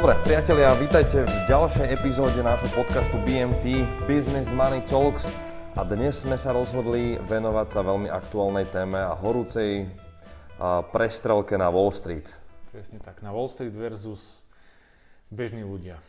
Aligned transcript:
Dobre, 0.00 0.16
priatelia, 0.24 0.72
vítajte 0.80 1.28
v 1.28 1.34
ďalšej 1.44 1.92
epizóde 1.92 2.40
nášho 2.40 2.72
podcastu 2.72 3.20
BMT 3.20 3.84
Business 4.08 4.48
Money 4.48 4.80
Talks 4.88 5.28
a 5.76 5.84
dnes 5.84 6.24
sme 6.24 6.40
sa 6.40 6.56
rozhodli 6.56 7.20
venovať 7.28 7.68
sa 7.68 7.84
veľmi 7.84 8.08
aktuálnej 8.08 8.64
téme 8.72 8.96
a 8.96 9.12
horúcej 9.12 9.92
a 10.56 10.80
prestrelke 10.80 11.60
na 11.60 11.68
Wall 11.68 11.92
Street. 11.92 12.32
Presne 12.72 12.96
tak, 13.04 13.20
na 13.20 13.28
Wall 13.28 13.52
Street 13.52 13.76
versus 13.76 14.40
bežní 15.28 15.68
ľudia. 15.68 16.00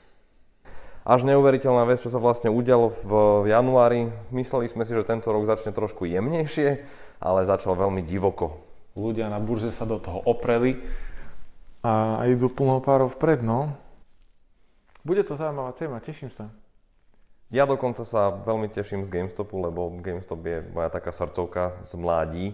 Až 1.04 1.28
neuveriteľná 1.28 1.84
vec, 1.84 2.00
čo 2.00 2.08
sa 2.08 2.24
vlastne 2.24 2.48
udialo 2.48 2.96
v 2.96 3.12
januári. 3.52 4.08
Mysleli 4.32 4.72
sme 4.72 4.88
si, 4.88 4.96
že 4.96 5.04
tento 5.04 5.36
rok 5.36 5.44
začne 5.44 5.76
trošku 5.76 6.08
jemnejšie, 6.08 6.80
ale 7.20 7.44
začal 7.44 7.76
veľmi 7.76 8.08
divoko. 8.08 8.56
Ľudia 8.96 9.28
na 9.28 9.44
burze 9.44 9.68
sa 9.76 9.84
do 9.84 10.00
toho 10.00 10.24
opreli 10.24 10.80
a 11.82 12.24
idú 12.30 12.48
plnou 12.48 12.80
párov 12.80 13.12
vpred, 13.20 13.44
no. 13.44 13.74
Bude 15.02 15.26
to 15.26 15.34
zaujímavá 15.34 15.74
téma, 15.74 15.98
teším 15.98 16.30
sa. 16.30 16.54
Ja 17.52 17.68
dokonca 17.68 18.08
sa 18.08 18.32
veľmi 18.32 18.72
teším 18.72 19.04
z 19.04 19.12
GameStopu, 19.12 19.60
lebo 19.60 19.92
GameStop 20.00 20.40
je 20.46 20.64
moja 20.72 20.88
taká 20.88 21.12
srdcovka 21.12 21.84
z 21.84 21.92
mládí. 22.00 22.46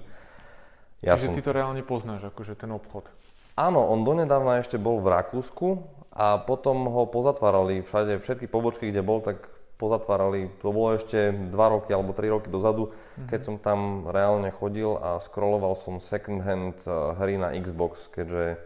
Ja 1.06 1.14
Čiže 1.14 1.28
som... 1.30 1.36
ty 1.38 1.42
to 1.46 1.54
reálne 1.54 1.84
poznáš, 1.86 2.34
akože 2.34 2.58
ten 2.58 2.74
obchod. 2.74 3.06
Áno, 3.54 3.86
on 3.86 4.02
donedávna 4.02 4.64
ešte 4.64 4.82
bol 4.82 4.98
v 5.04 5.14
Rakúsku 5.14 5.86
a 6.10 6.42
potom 6.42 6.90
ho 6.90 7.06
pozatvárali 7.06 7.86
všade, 7.86 8.24
všetky 8.26 8.50
pobočky, 8.50 8.90
kde 8.90 9.06
bol, 9.06 9.22
tak 9.22 9.46
pozatvárali. 9.78 10.50
To 10.66 10.74
bolo 10.74 10.98
ešte 10.98 11.30
2 11.30 11.54
roky 11.54 11.94
alebo 11.94 12.18
3 12.18 12.34
roky 12.34 12.50
dozadu, 12.50 12.90
mm-hmm. 12.90 13.30
keď 13.30 13.40
som 13.46 13.56
tam 13.62 14.10
reálne 14.10 14.50
chodil 14.50 14.98
a 14.98 15.22
scrolloval 15.22 15.78
som 15.78 16.02
second 16.02 16.42
hand 16.42 16.82
eh, 16.90 16.94
hry 17.22 17.38
na 17.38 17.54
Xbox, 17.54 18.10
keďže 18.10 18.58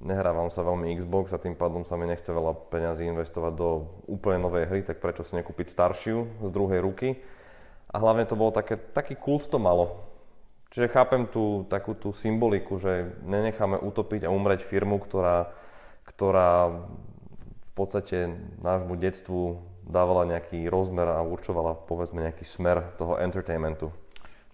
nehrávam 0.00 0.48
sa 0.48 0.64
veľmi 0.64 0.96
Xbox 0.96 1.36
a 1.36 1.38
tým 1.38 1.52
pádom 1.52 1.84
sa 1.84 2.00
mi 2.00 2.08
nechce 2.08 2.28
veľa 2.32 2.72
peňazí 2.72 3.04
investovať 3.04 3.52
do 3.52 3.68
úplne 4.08 4.40
novej 4.40 4.66
hry, 4.66 4.80
tak 4.80 4.98
prečo 4.98 5.22
si 5.22 5.36
nekúpiť 5.36 5.68
staršiu 5.68 6.40
z 6.40 6.48
druhej 6.48 6.80
ruky. 6.80 7.20
A 7.92 8.00
hlavne 8.00 8.24
to 8.24 8.38
bolo 8.38 8.50
také, 8.54 8.80
taký 8.80 9.18
kult 9.18 9.50
to 9.52 9.60
malo. 9.60 10.08
Čiže 10.70 10.94
chápem 10.94 11.26
tú 11.26 11.66
takú 11.66 11.98
tú 11.98 12.14
symboliku, 12.14 12.78
že 12.78 13.12
nenecháme 13.26 13.76
utopiť 13.82 14.24
a 14.24 14.32
umrieť 14.32 14.62
firmu, 14.62 15.02
ktorá, 15.02 15.50
ktorá 16.06 16.70
v 16.70 17.72
podstate 17.74 18.30
nášmu 18.62 18.94
detstvu 18.94 19.58
dávala 19.82 20.22
nejaký 20.30 20.70
rozmer 20.70 21.10
a 21.10 21.26
určovala 21.26 21.74
povedzme 21.74 22.22
nejaký 22.22 22.46
smer 22.46 22.94
toho 22.94 23.18
entertainmentu 23.18 23.90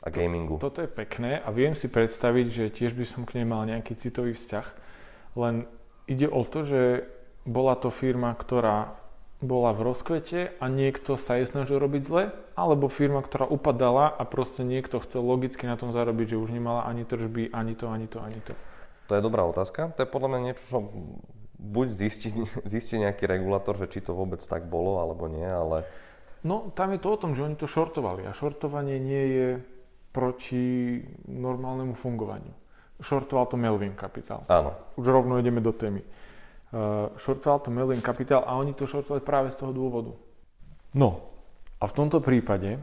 a 0.00 0.08
gamingu. 0.08 0.56
To, 0.56 0.72
toto 0.72 0.80
je 0.80 0.90
pekné 0.90 1.44
a 1.44 1.52
viem 1.52 1.76
si 1.76 1.92
predstaviť, 1.92 2.46
že 2.48 2.64
tiež 2.72 2.96
by 2.96 3.04
som 3.04 3.28
k 3.28 3.42
nej 3.42 3.46
mal 3.46 3.68
nejaký 3.68 3.92
citový 4.00 4.32
vzťah 4.32 4.85
len 5.36 5.68
ide 6.08 6.26
o 6.26 6.42
to, 6.42 6.64
že 6.64 6.82
bola 7.46 7.78
to 7.78 7.92
firma, 7.92 8.34
ktorá 8.34 8.96
bola 9.44 9.76
v 9.76 9.92
rozkvete 9.92 10.56
a 10.58 10.64
niekto 10.72 11.20
sa 11.20 11.36
jej 11.36 11.46
snažil 11.46 11.76
robiť 11.76 12.02
zle, 12.08 12.24
alebo 12.56 12.88
firma, 12.88 13.20
ktorá 13.20 13.44
upadala 13.44 14.08
a 14.08 14.24
proste 14.24 14.64
niekto 14.64 14.96
chcel 15.04 15.20
logicky 15.20 15.68
na 15.68 15.76
tom 15.76 15.92
zarobiť, 15.92 16.34
že 16.34 16.40
už 16.40 16.50
nemala 16.56 16.88
ani 16.88 17.04
tržby, 17.04 17.52
ani 17.52 17.76
to, 17.76 17.92
ani 17.92 18.08
to, 18.08 18.18
ani 18.24 18.40
to. 18.40 18.56
To 19.06 19.12
je 19.14 19.22
dobrá 19.22 19.44
otázka. 19.44 19.92
To 19.94 20.02
je 20.02 20.08
podľa 20.08 20.28
mňa 20.32 20.40
niečo, 20.40 20.64
čo 20.66 20.78
buď 21.60 21.86
zistí, 21.92 22.28
zistí 22.72 22.96
nejaký 22.96 23.28
regulátor, 23.28 23.76
že 23.76 23.92
či 23.92 24.00
to 24.00 24.16
vôbec 24.16 24.40
tak 24.40 24.64
bolo, 24.66 25.04
alebo 25.04 25.28
nie, 25.28 25.46
ale... 25.46 25.84
No, 26.40 26.72
tam 26.72 26.96
je 26.96 27.00
to 27.02 27.08
o 27.12 27.20
tom, 27.20 27.36
že 27.36 27.44
oni 27.44 27.60
to 27.60 27.68
šortovali 27.68 28.24
a 28.24 28.32
šortovanie 28.32 28.96
nie 28.96 29.24
je 29.36 29.48
proti 30.16 31.04
normálnemu 31.28 31.92
fungovaniu 31.92 32.54
shortoval 33.00 33.46
to 33.46 33.56
Melvin 33.56 33.94
Capital. 33.94 34.44
Áno. 34.48 34.72
Už 34.96 35.06
rovno 35.08 35.36
ideme 35.36 35.60
do 35.60 35.72
témy. 35.72 36.00
Uh, 36.72 37.12
shortoval 37.16 37.60
to 37.60 37.70
Melvin 37.70 38.02
Capital 38.02 38.44
a 38.46 38.56
oni 38.56 38.74
to 38.74 38.88
shortovali 38.88 39.22
práve 39.22 39.48
z 39.52 39.56
toho 39.60 39.72
dôvodu. 39.72 40.12
No, 40.96 41.20
a 41.76 41.84
v 41.84 41.92
tomto 41.92 42.24
prípade 42.24 42.80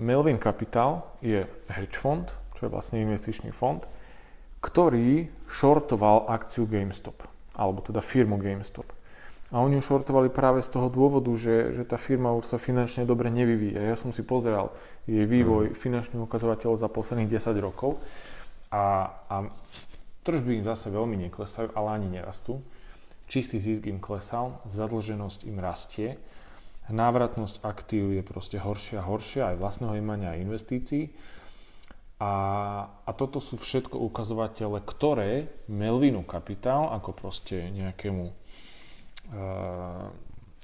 Melvin 0.00 0.36
Capital 0.36 1.16
je 1.24 1.44
hedge 1.72 1.96
fond, 1.96 2.24
čo 2.56 2.68
je 2.68 2.72
vlastne 2.72 3.00
investičný 3.00 3.52
fond, 3.52 3.80
ktorý 4.60 5.32
shortoval 5.48 6.28
akciu 6.28 6.68
GameStop, 6.68 7.24
alebo 7.56 7.80
teda 7.80 8.04
firmu 8.04 8.36
GameStop. 8.36 8.88
A 9.50 9.58
oni 9.58 9.80
ju 9.80 9.82
shortovali 9.82 10.30
práve 10.30 10.62
z 10.62 10.70
toho 10.70 10.86
dôvodu, 10.86 11.32
že, 11.34 11.74
že 11.74 11.82
tá 11.82 11.98
firma 11.98 12.30
už 12.38 12.54
sa 12.54 12.58
finančne 12.60 13.02
dobre 13.02 13.34
nevyvíja. 13.34 13.82
Ja 13.82 13.96
som 13.98 14.14
si 14.14 14.22
pozeral 14.22 14.70
jej 15.10 15.26
vývoj 15.26 15.74
mm. 15.74 15.76
finančných 15.76 16.22
ukazovateľov 16.22 16.78
za 16.78 16.86
posledných 16.86 17.26
10 17.34 17.58
rokov 17.58 17.98
a, 18.70 19.10
a 19.26 19.36
tržby 20.22 20.62
im 20.62 20.64
zase 20.64 20.94
veľmi 20.94 21.18
neklesajú, 21.28 21.74
ale 21.74 21.98
ani 21.98 22.08
nerastú. 22.20 22.62
Čistý 23.26 23.58
zisk 23.58 23.86
im 23.86 24.02
klesal, 24.02 24.58
zadlženosť 24.66 25.46
im 25.46 25.58
rastie, 25.62 26.18
návratnosť 26.90 27.62
aktív 27.62 28.14
je 28.18 28.22
proste 28.26 28.58
horšia 28.58 29.02
a 29.02 29.06
horšia, 29.06 29.42
aj 29.54 29.60
vlastného 29.62 29.94
imania 29.98 30.34
a 30.34 30.40
investícií. 30.42 31.14
A, 32.20 32.32
a 33.06 33.10
toto 33.16 33.40
sú 33.40 33.56
všetko 33.56 33.96
ukazovatele, 33.96 34.82
ktoré 34.84 35.48
Melvinu 35.70 36.20
Kapitál 36.26 36.92
ako 36.92 37.16
proste 37.16 37.72
nejakému 37.72 38.24
e, 38.28 38.34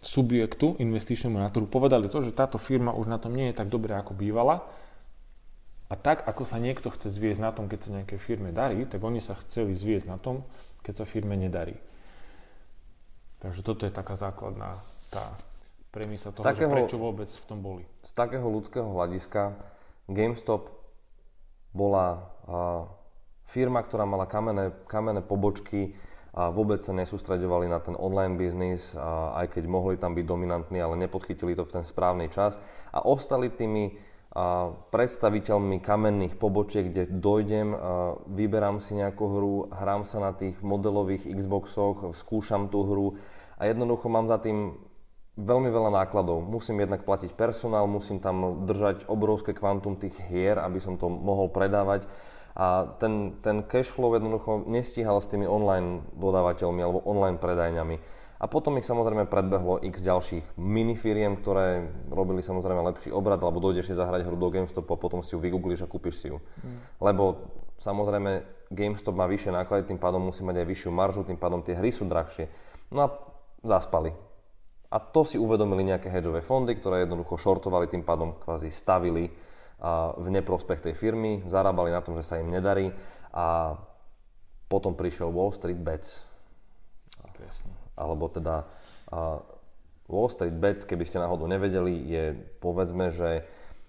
subjektu 0.05 0.77
investičnému 0.77 1.41
na 1.41 1.49
trhu 1.49 1.65
povedali 1.65 2.13
to, 2.13 2.21
že 2.21 2.37
táto 2.37 2.61
firma 2.61 2.93
už 2.93 3.09
na 3.09 3.17
tom 3.17 3.33
nie 3.33 3.49
je 3.49 3.57
tak 3.57 3.73
dobre 3.73 3.97
ako 3.97 4.13
bývala 4.13 4.69
a 5.87 5.95
tak, 5.95 6.27
ako 6.27 6.43
sa 6.43 6.59
niekto 6.59 6.91
chce 6.91 7.15
zviesť 7.15 7.39
na 7.39 7.55
tom, 7.55 7.71
keď 7.71 7.79
sa 7.79 7.91
nejakej 8.03 8.19
firme 8.19 8.51
darí, 8.51 8.83
tak 8.91 8.99
oni 9.07 9.23
sa 9.23 9.39
chceli 9.39 9.79
zviesť 9.79 10.11
na 10.11 10.19
tom, 10.19 10.43
keď 10.83 11.03
sa 11.03 11.07
firme 11.07 11.39
nedarí. 11.39 11.79
Takže 13.39 13.63
toto 13.63 13.87
je 13.87 13.95
taká 13.95 14.19
základná 14.19 14.83
tá 15.15 15.23
premisa 15.95 16.35
toho, 16.35 16.43
takého, 16.43 16.67
že 16.67 16.75
prečo 16.75 16.99
vôbec 16.99 17.31
v 17.31 17.45
tom 17.47 17.63
boli. 17.63 17.85
Z 18.03 18.13
takého 18.19 18.47
ľudského 18.51 18.91
hľadiska 18.91 19.55
GameStop 20.11 20.75
bola 21.71 22.07
a, 22.51 22.91
firma, 23.47 23.79
ktorá 23.87 24.03
mala 24.03 24.27
kamenné, 24.27 24.75
kamenné 24.91 25.23
pobočky 25.23 25.95
a 26.37 26.51
vôbec 26.51 26.85
sa 26.85 26.93
nesústredovali 26.93 27.71
na 27.71 27.81
ten 27.81 27.97
online 27.97 28.37
biznis, 28.37 28.93
aj 29.33 29.57
keď 29.57 29.65
mohli 29.71 29.97
tam 29.97 30.13
byť 30.13 30.27
dominantní, 30.29 30.77
ale 30.83 31.01
nepodchytili 31.01 31.57
to 31.57 31.65
v 31.65 31.81
ten 31.81 31.85
správny 31.89 32.29
čas 32.29 32.61
a 32.93 33.01
ostali 33.01 33.49
tými 33.49 33.97
predstaviteľmi 34.93 35.81
kamenných 35.81 36.37
pobočiek, 36.37 36.93
kde 36.93 37.09
dojdem, 37.09 37.73
vyberám 38.29 38.85
si 38.85 39.01
nejakú 39.01 39.25
hru, 39.25 39.55
hrám 39.73 40.05
sa 40.05 40.21
na 40.21 40.37
tých 40.37 40.61
modelových 40.61 41.25
Xboxoch, 41.25 42.13
skúšam 42.13 42.69
tú 42.69 42.85
hru 42.85 43.07
a 43.57 43.65
jednoducho 43.65 44.13
mám 44.13 44.29
za 44.29 44.37
tým 44.37 44.77
veľmi 45.41 45.73
veľa 45.73 45.89
nákladov. 46.05 46.45
Musím 46.45 46.85
jednak 46.85 47.09
platiť 47.09 47.33
personál, 47.33 47.89
musím 47.89 48.21
tam 48.21 48.69
držať 48.69 49.09
obrovské 49.09 49.57
kvantum 49.57 49.97
tých 49.97 50.21
hier, 50.29 50.61
aby 50.61 50.81
som 50.85 51.01
to 51.01 51.09
mohol 51.09 51.49
predávať 51.49 52.05
a 52.57 52.89
ten, 52.97 53.37
ten 53.45 53.65
cash 53.69 53.93
flow 53.93 54.17
jednoducho 54.17 54.65
nestíhal 54.65 55.21
s 55.21 55.29
tými 55.29 55.45
online 55.45 56.09
dodávateľmi 56.17 56.81
alebo 56.81 57.05
online 57.05 57.37
predajňami. 57.37 57.97
A 58.37 58.45
potom 58.53 58.77
ich 58.77 58.85
samozrejme 58.85 59.25
predbehlo 59.33 59.81
x 59.81 60.05
ďalších 60.05 60.61
minifiriem, 60.61 61.41
ktoré 61.41 61.89
robili 62.13 62.45
samozrejme 62.45 62.85
lepší 62.93 63.09
obrad, 63.09 63.41
alebo 63.41 63.65
dojdeš 63.65 63.89
si 63.89 63.95
zahrať 63.97 64.29
hru 64.29 64.37
do 64.37 64.53
GameStopu 64.53 64.93
a 64.93 65.01
potom 65.01 65.25
si 65.25 65.33
ju 65.33 65.41
vygoogliš 65.41 65.89
a 65.89 65.91
kúpiš 65.91 66.21
si 66.21 66.29
ju. 66.29 66.37
Mm. 66.37 66.79
Lebo 67.01 67.25
samozrejme 67.81 68.45
GameStop 68.69 69.17
má 69.17 69.25
vyššie 69.25 69.57
náklady, 69.57 69.89
tým 69.89 70.01
pádom 70.01 70.21
musí 70.21 70.45
mať 70.45 70.61
aj 70.61 70.67
vyššiu 70.69 70.91
maržu, 70.93 71.25
tým 71.25 71.41
pádom 71.41 71.65
tie 71.65 71.81
hry 71.81 71.89
sú 71.89 72.05
drahšie. 72.05 72.53
No 72.93 73.01
a 73.01 73.09
zaspali. 73.65 74.13
A 74.93 74.97
to 75.01 75.25
si 75.25 75.41
uvedomili 75.41 75.89
nejaké 75.89 76.13
hedžové 76.13 76.45
fondy, 76.45 76.77
ktoré 76.77 77.09
jednoducho 77.09 77.41
shortovali, 77.41 77.89
tým 77.89 78.05
pádom 78.05 78.37
kvázi 78.37 78.69
stavili 78.69 79.33
a 79.81 80.13
v 80.13 80.29
neprospech 80.29 80.85
tej 80.85 80.95
firmy, 80.97 81.45
zarábali 81.49 81.89
na 81.89 82.05
tom, 82.05 82.17
že 82.17 82.25
sa 82.25 82.41
im 82.41 82.53
nedarí 82.53 82.93
a 83.33 83.77
potom 84.69 84.97
prišiel 84.97 85.29
Wall 85.33 85.53
Street 85.53 85.81
Bets. 85.81 86.25
Presne 87.37 87.76
alebo 87.99 88.29
teda 88.31 88.69
uh, 89.11 89.41
Wall 90.07 90.31
Street 90.31 90.55
Bets, 90.55 90.87
keby 90.87 91.03
ste 91.03 91.19
náhodou 91.19 91.51
nevedeli, 91.51 91.93
je 92.07 92.25
povedzme, 92.63 93.11
že 93.11 93.43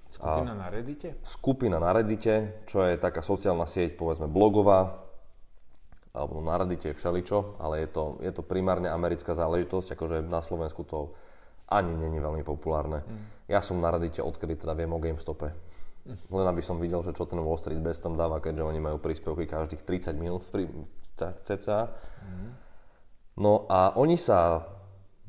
Skupina 0.07 0.56
na 0.56 0.71
Reddite? 0.71 1.19
Skupina 1.19 1.77
na 1.83 1.92
Reddite, 1.92 2.63
čo 2.63 2.80
je 2.88 2.95
taká 2.95 3.19
sociálna 3.19 3.68
sieť, 3.68 4.00
povedzme 4.00 4.31
blogová, 4.31 5.04
alebo 6.15 6.39
na 6.42 6.56
Reddite 6.57 6.89
je 6.92 6.98
všeličo, 6.98 7.59
ale 7.62 7.86
je 7.86 7.89
to, 7.92 8.04
je 8.24 8.31
to 8.31 8.42
primárne 8.42 8.88
americká 8.89 9.36
záležitosť, 9.36 9.94
akože 9.94 10.18
na 10.25 10.42
Slovensku 10.42 10.81
to 10.88 11.13
ani 11.68 11.92
není 11.94 12.18
veľmi 12.18 12.42
populárne. 12.48 13.04
Mm. 13.04 13.51
Ja 13.51 13.59
som 13.59 13.77
na 13.83 13.92
Reddite, 13.92 14.24
odkedy 14.24 14.56
teda 14.56 14.74
viem 14.74 14.89
o 14.89 15.00
GameStope. 15.04 15.51
Mm. 16.07 16.18
Len 16.31 16.45
aby 16.48 16.63
som 16.63 16.80
videl, 16.80 17.04
že 17.04 17.12
čo 17.12 17.27
ten 17.27 17.44
Wall 17.44 17.59
Street 17.59 17.83
Bets 17.83 18.00
tam 18.00 18.15
dáva, 18.15 18.39
keďže 18.39 18.63
oni 18.63 18.80
majú 18.80 18.98
príspevky 19.04 19.45
každých 19.45 19.83
30 19.83 20.15
minút 20.15 20.48
v 20.48 20.71
cca. 21.19 21.92
Mm. 22.24 22.66
No 23.37 23.69
a 23.69 23.93
oni 23.93 24.17
sa 24.17 24.65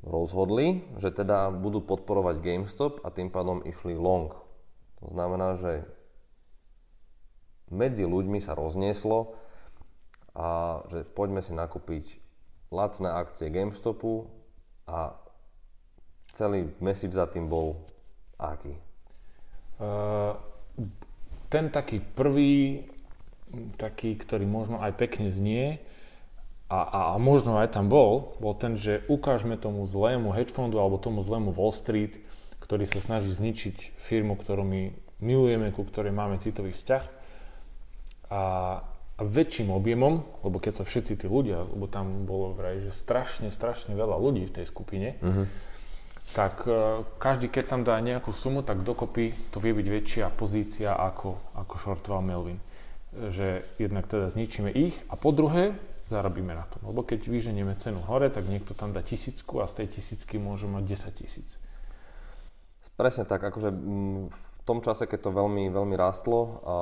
rozhodli, 0.01 0.81
že 0.97 1.13
teda 1.13 1.53
budú 1.53 1.85
podporovať 1.85 2.41
GameStop 2.41 3.05
a 3.05 3.13
tým 3.13 3.29
pádom 3.29 3.61
išli 3.69 3.93
long. 3.93 4.33
To 5.05 5.13
znamená, 5.13 5.61
že 5.61 5.85
medzi 7.69 8.09
ľuďmi 8.09 8.41
sa 8.41 8.57
roznieslo 8.57 9.37
a 10.33 10.81
že 10.89 11.05
poďme 11.05 11.45
si 11.45 11.53
nakúpiť 11.53 12.17
lacné 12.73 13.13
akcie 13.13 13.53
GameStopu 13.53 14.25
a 14.89 15.13
celý 16.33 16.73
message 16.81 17.13
za 17.13 17.29
tým 17.29 17.53
bol 17.53 17.77
aký? 18.41 18.73
Uh, 19.79 20.33
ten 21.53 21.69
taký 21.69 22.01
prvý, 22.01 22.89
taký, 23.77 24.17
ktorý 24.17 24.49
možno 24.49 24.81
aj 24.81 24.97
pekne 24.97 25.29
znie 25.29 25.81
a, 26.69 27.17
a, 27.17 27.17
možno 27.17 27.57
aj 27.57 27.73
tam 27.81 27.89
bol, 27.89 28.37
bol 28.45 28.53
ten, 28.53 28.77
že 28.77 29.01
ukážme 29.09 29.57
tomu 29.57 29.89
zlému 29.89 30.37
hedge 30.37 30.53
fondu 30.53 30.77
alebo 30.77 31.01
tomu 31.01 31.25
zlému 31.25 31.57
Wall 31.57 31.73
Street, 31.73 32.21
ktorý 32.61 32.85
sa 32.85 33.01
snaží 33.01 33.33
zničiť 33.33 33.97
firmu, 33.97 34.37
ktorú 34.37 34.69
my 34.69 34.93
milujeme, 35.25 35.73
ku 35.73 35.89
ktorej 35.89 36.13
máme 36.13 36.37
citový 36.37 36.77
vzťah 36.77 37.05
a, 38.29 38.43
a 39.17 39.21
väčším 39.25 39.73
objemom, 39.73 40.21
lebo 40.45 40.61
keď 40.61 40.83
sa 40.83 40.85
všetci 40.85 41.25
tí 41.25 41.27
ľudia, 41.27 41.65
lebo 41.65 41.89
tam 41.89 42.29
bolo 42.29 42.53
vraj, 42.53 42.85
že 42.85 42.93
strašne, 42.93 43.49
strašne 43.49 43.97
veľa 43.97 44.21
ľudí 44.21 44.53
v 44.53 44.55
tej 44.61 44.67
skupine, 44.69 45.17
uh-huh. 45.25 45.49
tak 46.37 46.69
uh, 46.69 47.03
každý, 47.17 47.49
keď 47.49 47.65
tam 47.65 47.81
dá 47.83 47.97
nejakú 48.05 48.37
sumu, 48.37 48.61
tak 48.61 48.85
dokopy 48.85 49.33
to 49.49 49.59
vie 49.59 49.73
byť 49.73 49.87
väčšia 49.89 50.27
pozícia 50.37 50.93
ako, 50.93 51.57
ako 51.57 51.75
shortoval 51.81 52.21
Melvin. 52.21 52.61
Že 53.17 53.65
jednak 53.81 54.05
teda 54.05 54.29
zničíme 54.29 54.69
ich 54.69 54.95
a 55.09 55.17
po 55.17 55.33
druhé, 55.33 55.73
zarobíme 56.09 56.57
na 56.57 56.65
tom. 56.65 56.89
Lebo 56.89 57.05
keď 57.05 57.29
vyženieme 57.29 57.77
cenu 57.77 58.01
hore, 58.05 58.33
tak 58.33 58.49
niekto 58.49 58.73
tam 58.73 58.97
dá 58.97 59.05
tisícku 59.05 59.61
a 59.61 59.69
z 59.69 59.85
tej 59.85 60.01
tisícky 60.01 60.41
môže 60.41 60.65
mať 60.65 60.85
10 61.15 61.21
tisíc. 61.21 61.61
Presne 62.99 63.23
tak, 63.29 63.39
akože 63.39 63.71
mm, 63.71 64.23
v 64.33 64.61
tom 64.67 64.83
čase, 64.83 65.07
keď 65.07 65.31
to 65.31 65.31
veľmi, 65.31 65.71
veľmi 65.71 65.95
rástlo, 65.95 66.39
a 66.67 66.75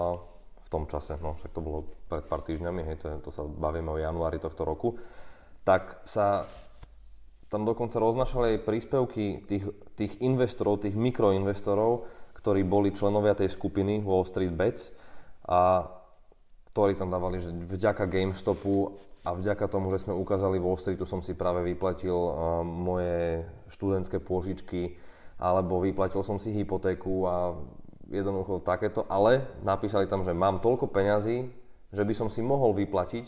v 0.64 0.68
tom 0.72 0.88
čase, 0.88 1.20
no 1.20 1.36
však 1.36 1.52
to 1.52 1.60
bolo 1.60 1.84
pred 2.08 2.24
pár 2.24 2.40
týždňami, 2.40 2.80
hej, 2.88 2.96
to, 2.98 3.06
je, 3.12 3.16
to 3.20 3.30
sa 3.30 3.44
bavíme 3.44 3.92
o 3.92 4.00
januári 4.00 4.40
tohto 4.40 4.64
roku, 4.64 4.96
tak 5.62 6.00
sa 6.08 6.48
tam 7.46 7.62
dokonca 7.62 8.00
roznašali 8.00 8.58
aj 8.58 8.64
príspevky 8.66 9.46
tých, 9.46 9.64
tých 9.94 10.12
investorov, 10.24 10.82
tých 10.82 10.98
mikroinvestorov, 10.98 12.08
ktorí 12.34 12.66
boli 12.66 12.90
členovia 12.90 13.38
tej 13.38 13.52
skupiny 13.54 14.02
Wall 14.02 14.26
Street 14.26 14.54
Bets 14.54 14.90
a 15.46 15.86
ktorí 16.74 16.98
tam 16.98 17.08
dávali, 17.08 17.40
že 17.40 17.54
vďaka 17.54 18.04
GameStopu 18.04 18.98
a 19.26 19.34
vďaka 19.34 19.66
tomu, 19.66 19.90
že 19.90 20.06
sme 20.06 20.14
ukázali 20.14 20.62
Wall 20.62 20.78
Streetu, 20.78 21.02
som 21.02 21.18
si 21.18 21.34
práve 21.34 21.66
vyplatil 21.66 22.14
uh, 22.14 22.62
moje 22.62 23.42
študentské 23.74 24.22
pôžičky, 24.22 24.94
alebo 25.42 25.82
vyplatil 25.82 26.22
som 26.22 26.38
si 26.38 26.54
hypotéku 26.54 27.26
a 27.26 27.58
jednoducho 28.06 28.62
takéto, 28.62 29.02
ale 29.10 29.42
napísali 29.66 30.06
tam, 30.06 30.22
že 30.22 30.30
mám 30.30 30.62
toľko 30.62 30.86
peňazí, 30.94 31.50
že 31.90 32.02
by 32.06 32.14
som 32.14 32.30
si 32.30 32.38
mohol 32.38 32.70
vyplatiť 32.78 33.26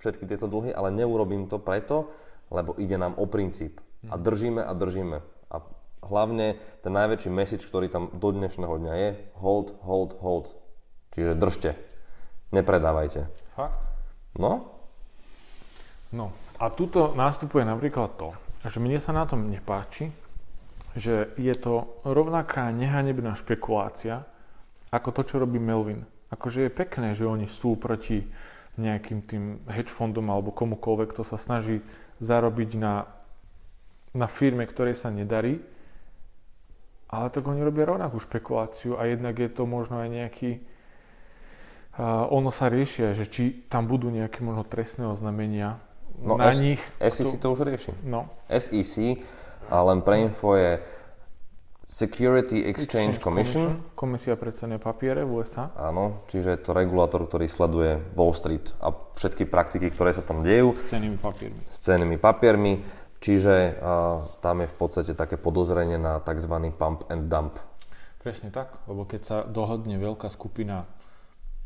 všetky 0.00 0.24
tieto 0.24 0.48
dlhy, 0.48 0.72
ale 0.72 0.88
neurobím 0.88 1.52
to 1.52 1.60
preto, 1.60 2.08
lebo 2.48 2.72
ide 2.80 2.96
nám 2.96 3.20
o 3.20 3.28
princíp. 3.28 3.84
A 4.08 4.16
mhm. 4.16 4.22
držíme 4.24 4.62
a 4.64 4.72
držíme. 4.72 5.18
A 5.52 5.56
hlavne 6.00 6.56
ten 6.80 6.96
najväčší 6.96 7.28
message, 7.28 7.68
ktorý 7.68 7.92
tam 7.92 8.08
do 8.16 8.32
dnešného 8.32 8.72
dňa 8.72 8.94
je, 9.04 9.10
hold, 9.36 9.76
hold, 9.84 10.16
hold. 10.24 10.56
Čiže 11.12 11.36
držte. 11.36 11.70
Nepredávajte. 12.56 13.28
Fakt? 13.52 13.76
No. 14.40 14.75
No. 16.16 16.32
A 16.56 16.72
tuto 16.72 17.12
nastupuje 17.12 17.68
napríklad 17.68 18.16
to, 18.16 18.32
že 18.64 18.80
mne 18.80 18.96
sa 18.96 19.12
na 19.12 19.28
tom 19.28 19.52
nepáči, 19.52 20.08
že 20.96 21.28
je 21.36 21.52
to 21.52 22.00
rovnaká 22.08 22.72
nehanebná 22.72 23.36
špekulácia, 23.36 24.24
ako 24.88 25.12
to, 25.12 25.22
čo 25.28 25.36
robí 25.36 25.60
Melvin. 25.60 26.08
Akože 26.32 26.66
je 26.66 26.72
pekné, 26.72 27.12
že 27.12 27.28
oni 27.28 27.44
sú 27.44 27.76
proti 27.76 28.24
nejakým 28.80 29.20
tým 29.28 29.44
hedge 29.68 29.92
fondom 29.92 30.24
alebo 30.32 30.56
komukoľvek, 30.56 31.12
kto 31.12 31.22
sa 31.24 31.36
snaží 31.36 31.84
zarobiť 32.24 32.70
na, 32.80 33.04
na 34.16 34.24
firme, 34.24 34.64
ktorej 34.64 34.96
sa 34.96 35.12
nedarí, 35.12 35.60
ale 37.12 37.28
tak 37.28 37.44
oni 37.44 37.60
robia 37.60 37.84
rovnakú 37.88 38.16
špekuláciu 38.18 38.96
a 38.96 39.04
jednak 39.04 39.36
je 39.36 39.52
to 39.52 39.68
možno 39.68 40.00
aj 40.00 40.08
nejaký 40.08 40.50
uh, 42.00 42.28
ono 42.32 42.48
sa 42.48 42.72
riešia, 42.72 43.12
že 43.12 43.28
či 43.28 43.68
tam 43.68 43.84
budú 43.84 44.08
nejaké 44.08 44.40
možno 44.40 44.64
trestné 44.64 45.06
oznamenia 45.06 45.85
no, 46.20 46.36
na 46.36 46.52
S- 46.52 46.60
nich. 46.60 46.80
SEC 47.00 47.36
to 47.40 47.46
už 47.52 47.66
rieši. 47.66 47.92
No. 48.04 48.28
SEC 48.48 49.20
a 49.70 49.82
len 49.82 50.02
pre 50.02 50.22
info 50.22 50.54
je 50.54 50.78
Security 51.86 52.66
Exchange, 52.66 53.14
Exchange 53.14 53.16
Commission. 53.22 53.62
Commission. 53.62 53.94
Komisia 53.94 54.34
pre 54.34 54.50
cenné 54.50 54.82
papiere 54.82 55.22
v 55.22 55.38
USA. 55.38 55.70
Áno, 55.78 56.26
čiže 56.26 56.58
je 56.58 56.60
to 56.60 56.74
regulátor, 56.74 57.22
ktorý 57.30 57.46
sleduje 57.46 58.02
Wall 58.18 58.34
Street 58.34 58.74
a 58.82 58.90
všetky 58.90 59.46
praktiky, 59.46 59.94
ktoré 59.94 60.10
sa 60.10 60.26
tam 60.26 60.42
dejú. 60.42 60.74
S 60.74 60.82
cennými 60.90 61.14
papiermi. 61.14 61.62
S 61.70 61.78
cennými 61.78 62.18
papiermi, 62.18 62.82
čiže 63.22 63.78
uh, 63.78 64.26
tam 64.42 64.66
je 64.66 64.68
v 64.68 64.76
podstate 64.76 65.12
také 65.14 65.38
podozrenie 65.38 65.94
na 65.94 66.18
tzv. 66.18 66.74
pump 66.74 67.06
and 67.06 67.30
dump. 67.30 67.54
Presne 68.18 68.50
tak, 68.50 68.82
lebo 68.90 69.06
keď 69.06 69.20
sa 69.22 69.36
dohodne 69.46 69.94
veľká 70.02 70.26
skupina 70.26 70.90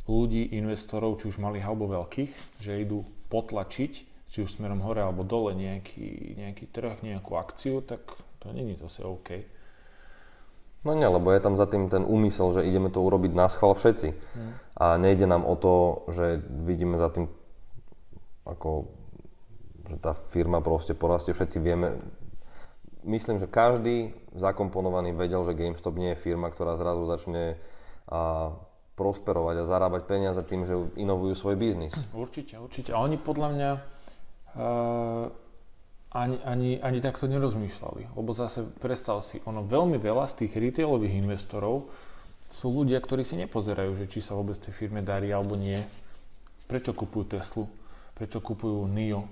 ľudí, 0.04 0.52
investorov, 0.52 1.16
či 1.16 1.32
už 1.32 1.40
malých 1.40 1.64
alebo 1.64 1.88
veľkých, 1.88 2.60
že 2.60 2.76
idú 2.76 3.08
potlačiť 3.32 4.09
či 4.30 4.46
už 4.46 4.56
smerom 4.56 4.78
hore 4.86 5.02
alebo 5.02 5.26
dole 5.26 5.58
nejaký, 5.58 6.38
nejaký 6.38 6.70
trh, 6.70 7.02
nejakú 7.02 7.34
akciu, 7.34 7.82
tak 7.82 8.00
to 8.38 8.54
není 8.54 8.78
zase 8.78 9.02
OK. 9.02 9.42
No 10.80 10.96
nie, 10.96 11.04
lebo 11.04 11.28
je 11.28 11.44
tam 11.44 11.60
za 11.60 11.68
tým 11.68 11.92
ten 11.92 12.06
úmysel, 12.06 12.56
že 12.56 12.64
ideme 12.64 12.88
to 12.88 13.04
urobiť 13.04 13.32
na 13.36 13.52
schvál 13.52 13.76
všetci. 13.76 14.08
Hmm. 14.16 14.52
A 14.80 14.96
nejde 14.96 15.28
nám 15.28 15.44
o 15.44 15.52
to, 15.58 16.06
že 16.08 16.40
vidíme 16.40 16.96
za 16.96 17.12
tým, 17.12 17.28
ako, 18.48 18.88
že 19.92 19.96
tá 20.00 20.16
firma 20.32 20.64
proste 20.64 20.96
porastie, 20.96 21.36
všetci 21.36 21.58
vieme. 21.60 22.00
Myslím, 23.04 23.36
že 23.36 23.44
každý 23.44 24.16
zakomponovaný 24.32 25.12
vedel, 25.12 25.44
že 25.44 25.58
GameStop 25.58 26.00
nie 26.00 26.16
je 26.16 26.22
firma, 26.22 26.48
ktorá 26.48 26.80
zrazu 26.80 27.04
začne 27.04 27.60
a, 28.08 28.56
prosperovať 28.96 29.60
a 29.60 29.68
zarábať 29.68 30.02
peniaze 30.08 30.40
tým, 30.48 30.64
že 30.64 30.76
inovujú 30.96 31.36
svoj 31.36 31.60
biznis. 31.60 31.92
Určite, 32.16 32.56
určite. 32.56 32.96
A 32.96 33.04
oni 33.04 33.20
podľa 33.20 33.48
mňa 33.52 33.70
ani, 36.10 36.36
ani, 36.42 36.70
ani 36.82 36.98
takto 36.98 37.30
nerozmýšľali. 37.30 38.18
Lebo 38.18 38.30
zase 38.34 38.66
predstav 38.82 39.22
si, 39.22 39.38
ono 39.46 39.62
veľmi 39.62 39.98
veľa 39.98 40.26
z 40.26 40.46
tých 40.46 40.52
retailových 40.58 41.22
investorov 41.22 41.90
sú 42.50 42.66
ľudia, 42.74 42.98
ktorí 42.98 43.22
si 43.22 43.38
nepozerajú, 43.38 43.94
že 43.94 44.10
či 44.10 44.18
sa 44.18 44.34
vôbec 44.34 44.58
tej 44.58 44.74
firme 44.74 45.06
darí 45.06 45.30
alebo 45.30 45.54
nie. 45.54 45.78
Prečo 46.66 46.90
kupujú 46.90 47.38
Teslu? 47.38 47.64
Prečo 48.18 48.42
kupujú 48.42 48.90
NIO, 48.90 49.22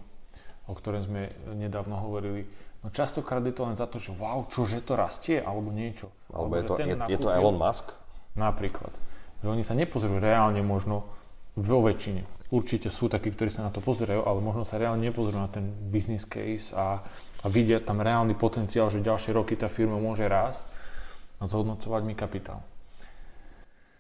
o 0.71 0.73
ktorom 0.73 1.03
sme 1.03 1.35
nedávno 1.59 1.99
hovorili? 1.99 2.47
No 2.79 2.95
častokrát 2.95 3.43
je 3.43 3.51
to 3.51 3.67
len 3.67 3.75
za 3.75 3.91
to, 3.91 3.99
že 3.99 4.15
wow, 4.15 4.47
čože 4.47 4.87
to 4.87 4.95
rastie, 4.95 5.43
alebo 5.43 5.75
niečo. 5.75 6.15
Alebo, 6.31 6.55
alebo 6.55 6.55
je, 6.55 6.63
to, 6.63 6.75
je, 6.79 6.95
je 7.11 7.19
to 7.19 7.31
Elon 7.35 7.59
Musk? 7.59 7.91
Napríklad. 8.39 8.95
Že 9.43 9.47
oni 9.51 9.65
sa 9.67 9.75
nepozerujú 9.75 10.23
reálne 10.23 10.63
možno 10.63 11.11
vo 11.59 11.83
väčšine 11.83 12.38
určite 12.49 12.89
sú 12.89 13.13
takí, 13.13 13.29
ktorí 13.29 13.53
sa 13.53 13.69
na 13.69 13.73
to 13.73 13.85
pozerajú, 13.85 14.25
ale 14.25 14.41
možno 14.41 14.65
sa 14.65 14.81
reálne 14.81 15.05
nepozerú 15.05 15.37
na 15.37 15.51
ten 15.53 15.69
business 15.93 16.25
case 16.25 16.73
a, 16.73 17.01
a 17.45 17.47
vidia 17.47 17.81
tam 17.81 18.01
reálny 18.01 18.37
potenciál, 18.37 18.89
že 18.89 19.05
ďalšie 19.05 19.37
roky 19.37 19.57
tá 19.57 19.69
firma 19.69 20.01
môže 20.01 20.25
rásť 20.25 20.65
a 21.39 21.47
zhodnocovať 21.47 22.03
mi 22.05 22.15
kapitál. 22.17 22.65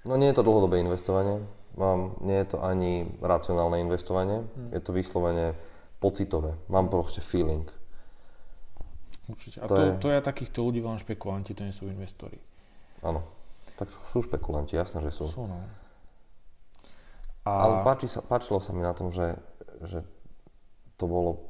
No 0.08 0.16
nie 0.16 0.32
je 0.32 0.40
to 0.40 0.46
dlhodobé 0.46 0.80
investovanie, 0.80 1.44
mám, 1.76 2.16
nie 2.24 2.40
je 2.40 2.56
to 2.56 2.58
ani 2.64 3.06
racionálne 3.20 3.84
investovanie, 3.84 4.48
hmm. 4.48 4.72
je 4.72 4.80
to 4.80 4.90
vyslovene 4.96 5.52
pocitové, 6.00 6.56
mám 6.72 6.88
proste 6.88 7.20
feeling. 7.20 7.68
Určite. 9.28 9.60
A 9.60 9.68
to, 9.68 9.76
to, 9.76 9.82
je... 9.84 9.90
to 10.00 10.08
je 10.08 10.18
takýchto 10.24 10.58
ľudí 10.64 10.80
veľmi 10.80 11.00
špekulanti, 11.04 11.52
to 11.52 11.68
nie 11.68 11.74
sú 11.74 11.84
investori. 11.84 12.40
Áno, 13.04 13.20
tak 13.76 13.92
sú 13.92 14.24
špekulanti, 14.24 14.74
jasné, 14.74 15.04
že 15.04 15.12
sú. 15.12 15.28
Sú, 15.28 15.44
no. 15.44 15.60
A... 17.48 17.64
Ale 17.64 17.74
páči 17.80 18.12
sa, 18.12 18.20
páčilo 18.20 18.60
sa 18.60 18.76
mi 18.76 18.84
na 18.84 18.92
tom, 18.92 19.08
že, 19.08 19.40
že 19.88 20.04
to 21.00 21.08
bolo 21.08 21.48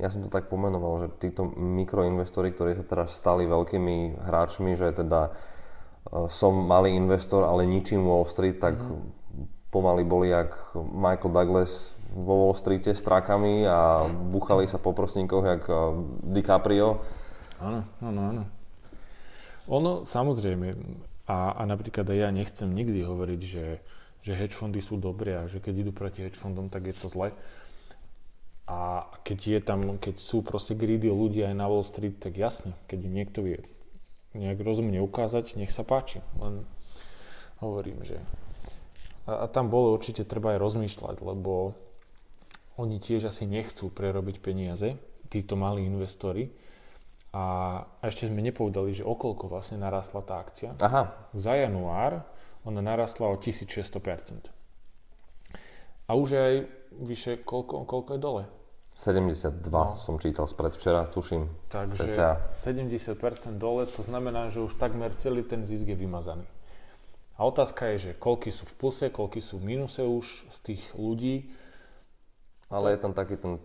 ja 0.00 0.08
som 0.08 0.24
to 0.24 0.32
tak 0.32 0.48
pomenoval, 0.48 1.04
že 1.04 1.08
títo 1.20 1.46
mikroinvestori, 1.52 2.50
ktorí 2.50 2.74
sa 2.80 2.84
teraz 2.86 3.12
stali 3.12 3.44
veľkými 3.44 4.24
hráčmi, 4.24 4.74
že 4.74 4.90
teda 4.96 5.30
uh, 5.30 6.26
som 6.32 6.64
malý 6.64 6.96
investor, 6.96 7.44
ale 7.44 7.68
ničím 7.68 8.02
Wall 8.02 8.24
Street, 8.24 8.56
tak 8.56 8.80
mm-hmm. 8.80 9.70
pomaly 9.70 10.02
boli 10.02 10.32
jak 10.32 10.56
Michael 10.74 11.30
Douglas 11.30 11.92
vo 12.12 12.48
Wall 12.48 12.56
Streete 12.56 12.96
s 12.96 13.04
trakami 13.04 13.68
a 13.68 14.08
buchali 14.08 14.66
sa 14.66 14.80
po 14.80 14.96
prosníkoch 14.96 15.44
jak 15.44 15.62
uh, 15.68 15.94
DiCaprio. 16.24 17.04
Áno, 17.62 17.86
áno, 18.00 18.20
áno. 18.32 18.42
Ono, 19.70 19.92
samozrejme, 20.02 20.74
a, 21.30 21.54
a 21.54 21.62
napríklad 21.62 22.10
aj 22.10 22.18
ja 22.18 22.28
nechcem 22.34 22.74
nikdy 22.74 23.06
hovoriť, 23.06 23.40
že 23.44 23.64
že 24.22 24.38
hedge 24.38 24.54
fondy 24.54 24.78
sú 24.78 24.96
dobré 25.02 25.34
a 25.34 25.50
že 25.50 25.58
keď 25.58 25.74
idú 25.82 25.92
proti 25.92 26.22
hedge 26.22 26.38
fondom, 26.38 26.70
tak 26.70 26.86
je 26.86 26.94
to 26.94 27.10
zle. 27.10 27.34
A 28.70 29.10
keď, 29.26 29.38
je 29.58 29.60
tam, 29.60 29.80
keď 29.98 30.22
sú 30.22 30.46
proste 30.46 30.78
greedy 30.78 31.10
ľudia 31.10 31.50
aj 31.50 31.56
na 31.58 31.66
Wall 31.66 31.82
Street, 31.82 32.22
tak 32.22 32.38
jasne, 32.38 32.78
keď 32.86 33.10
niekto 33.10 33.42
vie 33.42 33.58
nejak 34.32 34.62
rozumne 34.62 35.02
ukázať, 35.02 35.58
nech 35.58 35.74
sa 35.74 35.82
páči. 35.82 36.22
Len 36.38 36.64
hovorím, 37.58 38.00
že... 38.06 38.22
A, 39.26 39.44
a 39.44 39.46
tam 39.50 39.68
bolo 39.68 39.92
určite 39.92 40.22
treba 40.22 40.54
aj 40.56 40.62
rozmýšľať, 40.62 41.16
lebo 41.20 41.74
oni 42.80 43.02
tiež 43.02 43.28
asi 43.28 43.44
nechcú 43.44 43.92
prerobiť 43.92 44.40
peniaze, 44.40 44.96
títo 45.28 45.58
malí 45.58 45.84
investori. 45.84 46.48
A, 47.32 47.44
a 47.88 48.02
ešte 48.06 48.28
sme 48.28 48.44
nepovedali, 48.44 48.92
že 48.92 49.04
okolko 49.04 49.48
vlastne 49.48 49.80
narastla 49.80 50.20
tá 50.24 50.40
akcia. 50.40 50.76
Aha. 50.80 51.28
Za 51.32 51.56
január 51.56 52.24
ona 52.64 52.80
narastla 52.80 53.28
o 53.28 53.36
1600%. 53.36 54.50
A 56.08 56.10
už 56.14 56.28
je 56.30 56.40
aj 56.40 56.56
vyše, 57.02 57.32
koľko, 57.42 57.88
koľko 57.88 58.10
je 58.14 58.20
dole? 58.20 58.44
72 58.98 59.72
no. 59.72 59.96
som 59.96 60.20
čítal 60.20 60.46
spred 60.46 60.76
včera, 60.76 61.08
tuším. 61.08 61.48
Takže 61.72 62.12
cca. 62.12 62.46
70% 62.52 63.56
dole, 63.56 63.88
to 63.88 64.02
znamená, 64.04 64.52
že 64.52 64.60
už 64.60 64.76
takmer 64.76 65.10
celý 65.16 65.42
ten 65.42 65.64
zisk 65.66 65.88
je 65.88 65.96
vymazaný. 65.96 66.46
A 67.40 67.48
otázka 67.48 67.90
je, 67.96 67.96
že 67.98 68.20
koľky 68.20 68.52
sú 68.52 68.68
v 68.68 68.74
pluse, 68.76 69.06
koľky 69.08 69.40
sú 69.40 69.58
v 69.58 69.74
mínuse 69.74 70.04
už 70.04 70.46
z 70.52 70.58
tých 70.62 70.82
ľudí. 70.94 71.50
Ale 72.68 72.92
to... 72.92 72.94
je 72.94 72.98
tam 73.00 73.12
taký 73.16 73.34
ten 73.40 73.58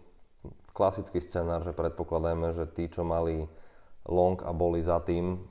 klasický 0.72 1.20
scenár, 1.20 1.62
že 1.62 1.76
predpokladajme, 1.76 2.56
že 2.56 2.66
tí, 2.72 2.88
čo 2.88 3.04
mali 3.04 3.46
long 4.08 4.40
a 4.42 4.56
boli 4.56 4.80
za 4.80 5.04
tým 5.04 5.44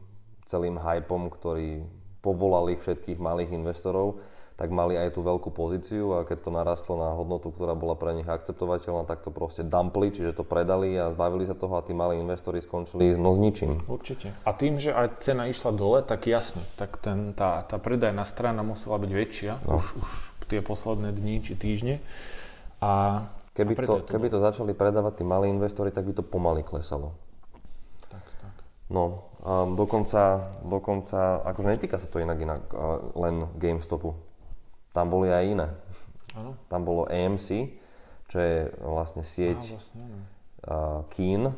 celým 0.49 0.81
hypom, 0.81 1.29
ktorý 1.29 1.85
povolali 2.26 2.75
všetkých 2.75 3.23
malých 3.23 3.54
investorov, 3.54 4.18
tak 4.56 4.73
mali 4.73 4.97
aj 4.97 5.12
tú 5.12 5.21
veľkú 5.21 5.52
pozíciu 5.52 6.16
a 6.16 6.25
keď 6.25 6.49
to 6.49 6.50
narastlo 6.50 6.97
na 6.97 7.12
hodnotu, 7.12 7.52
ktorá 7.52 7.76
bola 7.76 7.92
pre 7.92 8.16
nich 8.16 8.25
akceptovateľná, 8.25 9.04
tak 9.04 9.21
to 9.21 9.28
proste 9.28 9.68
dumpli, 9.68 10.09
čiže 10.09 10.33
to 10.33 10.49
predali 10.49 10.97
a 10.97 11.12
zbavili 11.12 11.45
sa 11.45 11.52
toho 11.52 11.76
a 11.76 11.85
tí 11.85 11.92
malí 11.92 12.16
investori 12.16 12.64
skončili 12.64 13.21
no 13.21 13.37
s 13.37 13.38
ničím. 13.38 13.85
Určite. 13.85 14.33
A 14.49 14.50
tým, 14.56 14.80
že 14.80 14.97
aj 14.97 15.21
cena 15.21 15.45
išla 15.45 15.76
dole, 15.76 16.00
tak 16.00 16.25
jasne, 16.25 16.64
tak 16.80 16.97
ten, 17.04 17.37
tá, 17.37 17.68
tá 17.68 17.76
predajná 17.76 18.25
strana 18.25 18.64
musela 18.64 18.97
byť 18.97 19.12
väčšia 19.12 19.52
no. 19.68 19.76
už, 19.76 19.85
už 20.00 20.09
tie 20.49 20.64
posledné 20.64 21.12
dni 21.12 21.45
či 21.45 21.52
týždne. 21.52 22.00
A, 22.80 23.28
keby, 23.52 23.76
a 23.76 23.80
to, 23.85 23.95
to 24.00 24.09
keby 24.09 24.33
to 24.33 24.40
začali 24.40 24.73
predávať 24.73 25.21
tí 25.21 25.25
malí 25.28 25.52
investori, 25.52 25.92
tak 25.92 26.09
by 26.09 26.16
to 26.16 26.25
pomaly 26.25 26.64
klesalo. 26.64 27.12
No, 28.87 29.35
a 29.43 29.66
dokonca, 29.66 30.47
dokonca, 30.62 31.43
akože 31.43 31.69
netýka 31.69 31.99
sa 31.99 32.07
to 32.07 32.23
inak, 32.23 32.38
inak 32.38 32.62
len 33.19 33.50
GameStopu 33.59 34.14
tam 34.97 35.12
boli 35.12 35.28
aj 35.28 35.45
iné. 35.45 35.69
Ano. 36.33 36.57
Tam 36.73 36.81
bolo 36.88 37.05
AMC, 37.05 37.69
čo 38.33 38.37
je 38.40 38.73
vlastne 38.81 39.28
sieť 39.28 39.61
vlastne, 39.61 40.05
uh, 40.64 41.05
kín. 41.12 41.52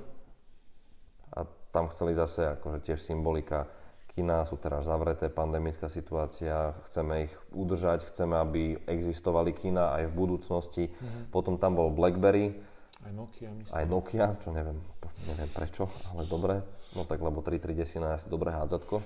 A 1.31 1.47
tam 1.71 1.87
chceli 1.95 2.19
zase 2.19 2.59
akože 2.59 2.83
tiež 2.83 2.99
symbolika. 2.99 3.71
Kina 4.11 4.43
sú 4.43 4.59
teraz 4.59 4.91
zavreté, 4.91 5.31
pandemická 5.31 5.87
situácia, 5.87 6.75
chceme 6.91 7.31
ich 7.31 7.35
udržať, 7.55 8.11
chceme, 8.11 8.35
aby 8.35 8.83
existovali 8.91 9.55
kina 9.55 9.95
aj 9.95 10.11
v 10.11 10.15
budúcnosti. 10.19 10.85
Mhm. 10.91 11.31
Potom 11.31 11.55
tam 11.63 11.79
bol 11.79 11.95
BlackBerry. 11.95 12.59
Aj 13.07 13.15
Nokia, 13.15 13.55
myslím. 13.55 13.71
Aj 13.71 13.85
Nokia, 13.87 14.27
čo 14.43 14.51
neviem, 14.51 14.83
neviem 15.31 15.51
prečo, 15.55 15.87
ale 16.11 16.27
dobre. 16.27 16.59
No 16.97 17.05
tak, 17.05 17.21
lebo 17.21 17.45
3310 17.45 18.01
je 18.01 18.17
asi 18.17 18.27
dobré 18.33 18.49
hádzatko. 18.53 19.05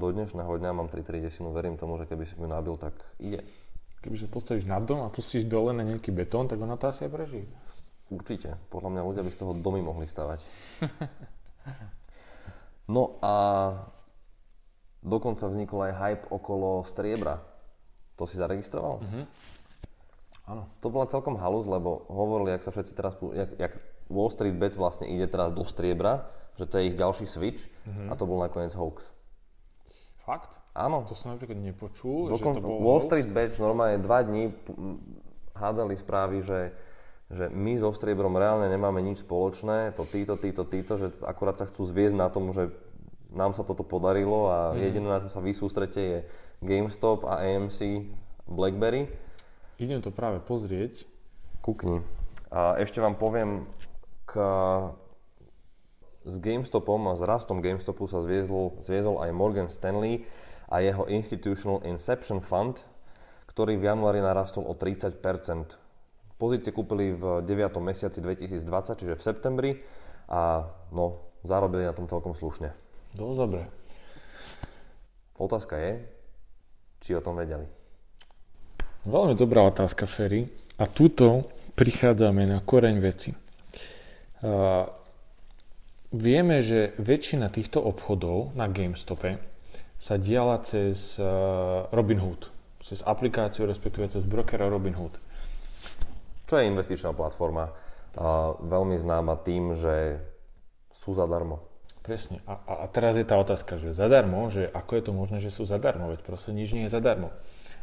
do 0.00 0.06
dnešného 0.12 0.48
dňa 0.48 0.70
mám 0.72 0.88
3 0.88 1.04
desinu, 1.04 1.52
verím 1.52 1.76
tomu, 1.76 2.00
že 2.00 2.08
keby 2.08 2.24
si 2.24 2.36
ju 2.36 2.48
nabil, 2.48 2.76
tak 2.80 2.96
ide. 3.20 3.44
Keby 4.00 4.16
sa 4.16 4.28
postavíš 4.30 4.64
na 4.64 4.78
dom 4.80 5.04
a 5.04 5.12
pustíš 5.12 5.44
dole 5.44 5.74
na 5.74 5.84
nejaký 5.84 6.14
betón, 6.14 6.46
tak 6.48 6.60
ona 6.60 6.78
to 6.80 6.88
asi 6.88 7.04
aj 7.04 7.12
prežije. 7.12 7.46
Určite. 8.08 8.56
Podľa 8.72 8.90
mňa 8.96 9.02
ľudia 9.04 9.22
by 9.26 9.30
z 9.32 9.40
toho 9.40 9.52
domy 9.52 9.84
mohli 9.84 10.08
stavať. 10.08 10.40
no 12.94 13.20
a 13.20 13.34
dokonca 15.04 15.44
vznikol 15.50 15.92
aj 15.92 15.98
hype 16.00 16.24
okolo 16.32 16.88
striebra. 16.88 17.42
To 18.16 18.24
si 18.24 18.40
zaregistroval? 18.40 19.04
Mhm. 19.04 19.22
Áno. 20.48 20.64
To 20.80 20.88
bola 20.88 21.04
celkom 21.12 21.36
halus, 21.36 21.68
lebo 21.68 22.08
hovorili, 22.08 22.56
jak 22.56 22.64
sa 22.64 22.72
všetci 22.72 22.92
teraz, 22.96 23.20
jak, 23.36 23.50
jak 23.60 23.72
Wall 24.08 24.32
Street 24.32 24.56
Bets 24.56 24.76
vlastne 24.76 25.08
ide 25.08 25.28
teraz 25.28 25.52
do 25.52 25.62
striebra, 25.64 26.28
že 26.56 26.64
to 26.64 26.80
je 26.80 26.92
ich 26.92 26.96
ďalší 26.98 27.28
switch 27.28 27.68
mm-hmm. 27.84 28.08
a 28.10 28.12
to 28.16 28.24
bol 28.24 28.40
nakoniec 28.40 28.72
hoax. 28.74 29.14
Fakt? 30.24 30.60
Áno. 30.76 31.04
To 31.08 31.14
som 31.16 31.32
napríklad 31.32 31.56
nepočul, 31.56 32.32
Dokon, 32.32 32.52
že 32.52 32.60
to 32.60 32.64
bolo... 32.64 32.84
Wall 32.84 33.00
Street 33.04 33.30
Bets 33.30 33.56
normálne 33.60 34.00
dva 34.00 34.20
dní 34.24 34.52
hádzali 35.56 35.94
správy, 35.98 36.44
že, 36.44 36.70
že 37.32 37.50
my 37.50 37.80
so 37.80 37.90
striebrom 37.90 38.36
reálne 38.36 38.70
nemáme 38.70 39.02
nič 39.02 39.26
spoločné, 39.26 39.96
to 39.98 40.06
títo, 40.06 40.38
títo, 40.38 40.62
títo, 40.68 40.92
že 41.00 41.06
akurát 41.26 41.58
sa 41.58 41.66
chcú 41.66 41.82
zviezť 41.88 42.16
na 42.16 42.30
tom, 42.30 42.54
že 42.54 42.70
nám 43.34 43.52
sa 43.52 43.66
toto 43.66 43.84
podarilo 43.84 44.48
a 44.48 44.72
mm. 44.72 44.78
jediné, 44.80 45.06
na 45.08 45.20
čo 45.20 45.28
sa 45.28 45.42
vy 45.44 45.52
sústrete, 45.52 46.00
je 46.00 46.18
GameStop 46.64 47.28
a 47.28 47.44
AMC 47.44 48.08
BlackBerry. 48.48 49.10
Idem 49.78 50.00
to 50.00 50.10
práve 50.10 50.40
pozrieť. 50.42 51.06
Kukni. 51.60 52.00
A 52.48 52.80
ešte 52.80 52.98
vám 52.98 53.20
poviem 53.20 53.68
s 56.28 56.36
GameStopom 56.38 57.10
a 57.10 57.18
s 57.18 57.22
rastom 57.24 57.58
GameStopu 57.58 58.06
sa 58.06 58.22
zviezol, 58.22 58.78
zviezol 58.84 59.18
aj 59.22 59.30
Morgan 59.34 59.68
Stanley 59.72 60.28
a 60.68 60.84
jeho 60.84 61.08
Institutional 61.08 61.82
Inception 61.88 62.44
Fund, 62.44 62.86
ktorý 63.50 63.80
v 63.80 63.88
januári 63.90 64.20
narastol 64.22 64.68
o 64.68 64.76
30% 64.76 65.18
Pozície 66.38 66.70
kúpili 66.70 67.18
v 67.18 67.42
9. 67.42 67.82
mesiaci 67.82 68.22
2020, 68.22 68.62
čiže 68.94 69.18
v 69.18 69.22
septembri 69.26 69.70
a 70.30 70.70
no, 70.94 71.34
zarobili 71.42 71.82
na 71.82 71.90
tom 71.90 72.06
celkom 72.06 72.38
slušne. 72.38 72.70
Dosť 73.18 73.36
dobre. 73.42 73.62
Otázka 75.34 75.74
je, 75.82 75.92
či 77.02 77.18
o 77.18 77.22
tom 77.26 77.42
vedeli. 77.42 77.66
Veľmi 79.02 79.34
dobrá 79.34 79.66
otázka, 79.66 80.06
Ferry. 80.06 80.46
A 80.78 80.86
tuto 80.86 81.42
prichádzame 81.74 82.46
na 82.46 82.62
koreň 82.62 83.02
veci. 83.02 83.34
Uh, 84.38 84.86
Vieme, 86.08 86.64
že 86.64 86.96
väčšina 86.96 87.52
týchto 87.52 87.84
obchodov 87.84 88.56
na 88.56 88.64
GameStope 88.64 89.36
sa 90.00 90.16
diala 90.16 90.56
cez 90.64 91.20
uh, 91.20 91.84
Robinhood, 91.92 92.48
cez 92.80 93.04
aplikáciu, 93.04 93.68
respektíve 93.68 94.08
cez 94.08 94.24
brokera 94.24 94.72
Robinhood. 94.72 95.20
Čo 96.48 96.54
je 96.56 96.64
investičná 96.64 97.12
platforma, 97.12 97.76
a 98.16 98.56
veľmi 98.56 98.96
známa 98.96 99.36
tým, 99.44 99.76
že 99.76 100.16
sú 100.96 101.12
zadarmo. 101.12 101.60
Presne. 102.00 102.40
A, 102.48 102.56
a 102.56 102.86
teraz 102.88 103.20
je 103.20 103.28
tá 103.28 103.36
otázka, 103.36 103.76
že 103.76 103.92
zadarmo, 103.92 104.48
že 104.48 104.64
ako 104.64 104.92
je 104.96 105.02
to 105.04 105.12
možné, 105.12 105.38
že 105.44 105.52
sú 105.52 105.68
zadarmo, 105.68 106.08
veď 106.08 106.24
proste 106.24 106.56
nič 106.56 106.72
nie 106.72 106.88
je 106.88 106.94
zadarmo. 106.96 107.28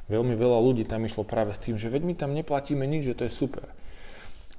Veľmi 0.10 0.34
veľa 0.34 0.60
ľudí 0.66 0.82
tam 0.90 1.06
išlo 1.06 1.22
práve 1.30 1.54
s 1.54 1.62
tým, 1.62 1.78
že 1.78 1.94
veď 1.94 2.02
my 2.10 2.14
tam 2.18 2.34
neplatíme 2.34 2.90
nič, 2.90 3.14
že 3.14 3.18
to 3.22 3.24
je 3.30 3.32
super. 3.38 3.70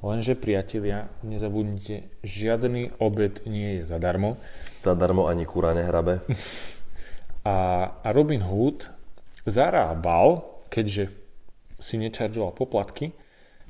Lenže 0.04 0.36
priatelia, 0.36 1.08
nezabudnite, 1.24 2.12
žiadny 2.20 2.92
obed 3.00 3.40
nie 3.48 3.80
je 3.80 3.82
zadarmo. 3.88 4.36
Zadarmo 4.76 5.24
ani 5.24 5.48
kúra 5.48 5.72
nehrabe. 5.72 6.20
A, 7.46 7.88
a 8.02 8.08
Robin 8.10 8.42
Hood 8.42 8.90
zarábal, 9.46 10.44
keďže 10.68 11.14
si 11.78 11.94
nečaržoval 11.96 12.52
poplatky, 12.52 13.14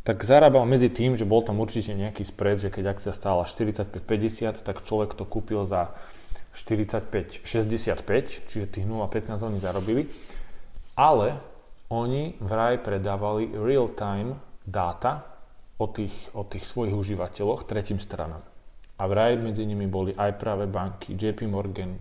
tak 0.07 0.23
zarábal 0.23 0.65
medzi 0.65 0.89
tým, 0.89 1.19
že 1.19 1.29
bol 1.29 1.43
tam 1.45 1.59
určite 1.59 1.93
nejaký 1.93 2.25
spread, 2.25 2.63
že 2.63 2.71
keď 2.71 2.95
akcia 2.97 3.13
stála 3.13 3.45
45,50, 3.45 4.65
tak 4.65 4.81
človek 4.87 5.13
to 5.19 5.29
kúpil 5.29 5.69
za 5.69 5.93
45,65, 6.57 8.49
čiže 8.49 8.67
tých 8.71 8.87
0,15 8.89 9.51
oni 9.51 9.59
zarobili. 9.61 10.03
Ale 10.97 11.37
oni 11.93 12.39
vraj 12.41 12.81
predávali 12.81 13.53
real-time 13.53 14.41
dáta, 14.65 15.36
o 15.77 15.87
tých, 15.87 16.15
o 16.33 16.45
tých 16.45 16.65
svojich 16.65 16.97
užívateľoch 16.97 17.69
tretím 17.69 18.01
stranám. 18.01 18.41
A 18.97 19.03
vraj 19.05 19.37
medzi 19.37 19.69
nimi 19.69 19.85
boli 19.85 20.17
aj 20.17 20.41
práve 20.41 20.65
banky, 20.65 21.13
JP 21.13 21.45
Morgan, 21.53 22.01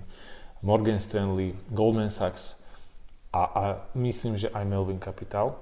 Morgan 0.63 1.00
Stanley, 1.03 1.51
Goldman 1.67 2.08
Sachs 2.08 2.55
a, 3.36 3.41
a 3.44 3.62
myslím, 4.00 4.39
že 4.39 4.48
aj 4.48 4.63
Melvin 4.63 5.00
Capital. 5.03 5.60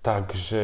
Takže... 0.00 0.62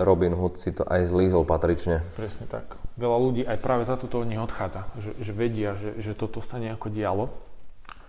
Robin 0.00 0.36
Hood 0.36 0.60
si 0.60 0.72
to 0.72 0.84
aj 0.84 1.08
zlízol 1.08 1.44
patrične. 1.48 2.04
Presne 2.16 2.48
tak. 2.48 2.76
Veľa 3.00 3.18
ľudí 3.20 3.42
aj 3.44 3.58
práve 3.60 3.84
za 3.88 3.96
toto 3.96 4.20
od 4.20 4.28
nich 4.28 4.40
odchádza, 4.40 4.88
že, 5.00 5.12
že 5.20 5.32
vedia, 5.32 5.72
že, 5.76 5.96
že 5.96 6.12
toto 6.12 6.44
sa 6.44 6.60
nejako 6.60 6.92
dialo. 6.92 7.32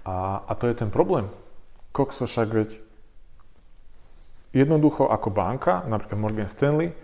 A, 0.04 0.44
a 0.44 0.52
to 0.56 0.68
je 0.68 0.76
ten 0.76 0.92
problém. 0.92 1.32
Kokso 1.96 2.28
však 2.28 2.50
veď 2.52 2.70
jednoducho 4.56 5.04
ako 5.12 5.28
banka, 5.36 5.84
napríklad 5.84 6.16
Morgan 6.16 6.48
Stanley, 6.48 6.96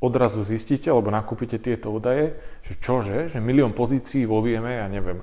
odrazu 0.00 0.40
zistíte, 0.40 0.88
alebo 0.88 1.12
nakúpite 1.12 1.60
tieto 1.60 1.92
údaje, 1.92 2.38
že 2.64 2.80
čože, 2.80 3.28
že 3.28 3.38
milión 3.44 3.76
pozícií 3.76 4.24
vo 4.24 4.40
VMA, 4.40 4.80
ja 4.80 4.88
neviem, 4.88 5.20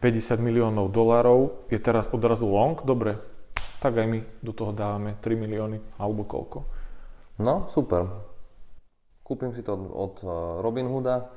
50 0.00 0.40
miliónov 0.40 0.88
dolárov 0.88 1.68
je 1.68 1.76
teraz 1.76 2.08
odrazu 2.08 2.48
long, 2.48 2.78
dobre, 2.80 3.20
tak 3.84 4.00
aj 4.00 4.06
my 4.08 4.18
do 4.40 4.52
toho 4.56 4.72
dávame 4.72 5.20
3 5.20 5.36
milióny 5.36 6.00
alebo 6.00 6.24
koľko. 6.24 6.64
No, 7.42 7.68
super. 7.68 8.08
Kúpim 9.26 9.52
si 9.52 9.64
to 9.64 9.74
od, 9.76 9.82
od 9.92 10.14
eh, 10.22 10.28
Robinhooda, 10.62 11.28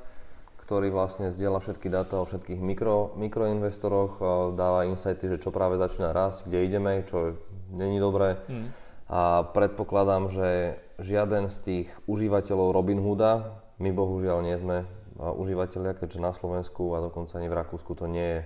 ktorý 0.64 0.92
vlastne 0.92 1.32
zdieľa 1.32 1.64
všetky 1.64 1.88
dáta 1.88 2.20
o 2.20 2.28
všetkých 2.28 2.60
mikro, 2.60 3.16
mikroinvestoroch, 3.16 4.20
dáva 4.52 4.84
insighty, 4.84 5.32
že 5.32 5.40
čo 5.40 5.48
práve 5.48 5.80
začína 5.80 6.12
rásť, 6.12 6.44
kde 6.44 6.58
ideme, 6.68 6.92
čo 7.08 7.40
není 7.72 7.96
dobré. 7.96 8.36
Mm 8.46 8.87
a 9.08 9.40
predpokladám, 9.56 10.28
že 10.28 10.78
žiaden 11.00 11.48
z 11.48 11.56
tých 11.64 11.88
užívateľov 12.04 12.76
Robinhooda, 12.76 13.56
my 13.80 13.90
bohužiaľ 13.96 14.44
nie 14.44 14.56
sme 14.60 14.84
užívateľia, 15.18 15.98
keďže 15.98 16.20
na 16.20 16.36
Slovensku 16.36 16.94
a 16.94 17.02
dokonca 17.02 17.40
ani 17.40 17.48
v 17.50 17.58
Rakúsku 17.58 17.92
to 17.96 18.06
nie 18.06 18.38
je 18.38 18.40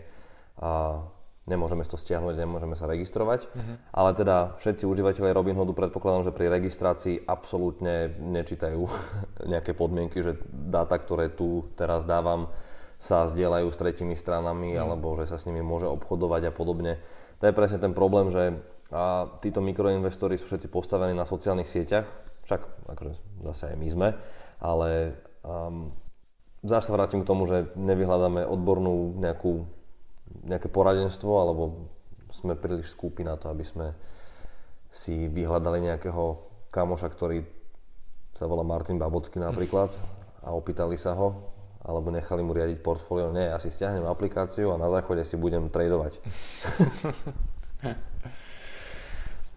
a 0.63 1.03
nemôžeme 1.51 1.83
to 1.83 1.99
stiahnuť, 1.99 2.39
nemôžeme 2.39 2.79
sa 2.79 2.87
registrovať. 2.87 3.51
Uh-huh. 3.51 3.75
Ale 3.91 4.15
teda 4.15 4.55
všetci 4.63 4.87
užívateľe 4.87 5.35
Robinhoodu 5.35 5.75
predpokladám, 5.75 6.31
že 6.31 6.37
pri 6.37 6.47
registrácii 6.47 7.27
absolútne 7.27 8.15
nečítajú 8.23 8.81
nejaké 9.53 9.75
podmienky, 9.75 10.23
že 10.23 10.39
dáta, 10.49 10.97
ktoré 10.97 11.33
tu 11.35 11.67
teraz 11.75 12.07
dávam, 12.07 12.53
sa 13.03 13.27
zdieľajú 13.27 13.67
s 13.67 13.81
tretimi 13.83 14.15
stranami, 14.15 14.79
uh-huh. 14.79 14.87
alebo 14.87 15.19
že 15.19 15.27
sa 15.27 15.35
s 15.35 15.47
nimi 15.51 15.59
môže 15.59 15.91
obchodovať 15.91 16.49
a 16.49 16.53
podobne. 16.55 17.03
To 17.43 17.51
je 17.51 17.59
presne 17.59 17.83
ten 17.83 17.91
problém, 17.91 18.31
že 18.31 18.63
a 18.93 19.25
títo 19.41 19.65
mikroinvestori 19.65 20.37
sú 20.37 20.53
všetci 20.53 20.69
postavení 20.69 21.17
na 21.17 21.25
sociálnych 21.25 21.67
sieťach, 21.69 22.05
však 22.45 22.61
akože 22.93 23.13
zase 23.49 23.73
aj 23.73 23.77
my 23.81 23.89
sme, 23.89 24.09
ale 24.61 25.17
um, 25.43 25.89
zase 26.61 26.93
sa 26.93 26.95
vrátim 26.95 27.25
k 27.25 27.29
tomu, 27.29 27.49
že 27.49 27.73
nevyhľadáme 27.75 28.45
odbornú 28.45 29.17
nejakú 29.17 29.65
nejaké 30.45 30.69
poradenstvo, 30.73 31.33
alebo 31.41 31.89
sme 32.33 32.57
príliš 32.57 32.97
skúpi 32.97 33.21
na 33.21 33.37
to, 33.37 33.53
aby 33.53 33.65
sme 33.65 33.93
si 34.89 35.29
vyhľadali 35.29 35.93
nejakého 35.93 36.41
kamoša, 36.73 37.09
ktorý 37.13 37.45
sa 38.33 38.49
volá 38.49 38.65
Martin 38.65 38.97
Babocký 38.97 39.37
napríklad 39.37 39.93
a 40.41 40.57
opýtali 40.57 40.97
sa 40.97 41.13
ho, 41.13 41.53
alebo 41.85 42.09
nechali 42.09 42.41
mu 42.41 42.57
riadiť 42.57 42.81
portfólio. 42.81 43.29
Nie, 43.29 43.53
ja 43.53 43.61
si 43.61 43.69
stiahnem 43.69 44.09
aplikáciu 44.09 44.73
a 44.73 44.81
na 44.81 44.89
záchode 44.89 45.25
si 45.29 45.37
budem 45.37 45.69
tradovať. 45.69 46.17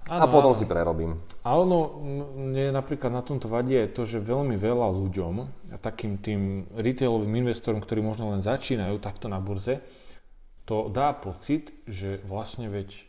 Ano, 0.05 0.21
a 0.21 0.29
potom 0.29 0.53
ano. 0.53 0.59
si 0.59 0.69
prerobím. 0.69 1.17
A 1.41 1.57
ono, 1.57 1.97
mne 2.37 2.69
napríklad 2.69 3.09
na 3.09 3.25
tomto 3.25 3.49
vadí 3.49 3.73
je 3.73 3.89
to, 3.89 4.05
že 4.05 4.21
veľmi 4.21 4.53
veľa 4.53 4.85
ľuďom, 4.93 5.33
a 5.73 5.77
takým 5.81 6.21
tým 6.21 6.69
retailovým 6.77 7.41
investorom, 7.41 7.81
ktorí 7.81 8.05
možno 8.05 8.29
len 8.29 8.45
začínajú 8.45 9.01
takto 9.01 9.25
na 9.25 9.41
burze, 9.41 9.81
to 10.69 10.93
dá 10.93 11.09
pocit, 11.17 11.73
že 11.89 12.21
vlastne 12.25 12.69
veď 12.69 13.05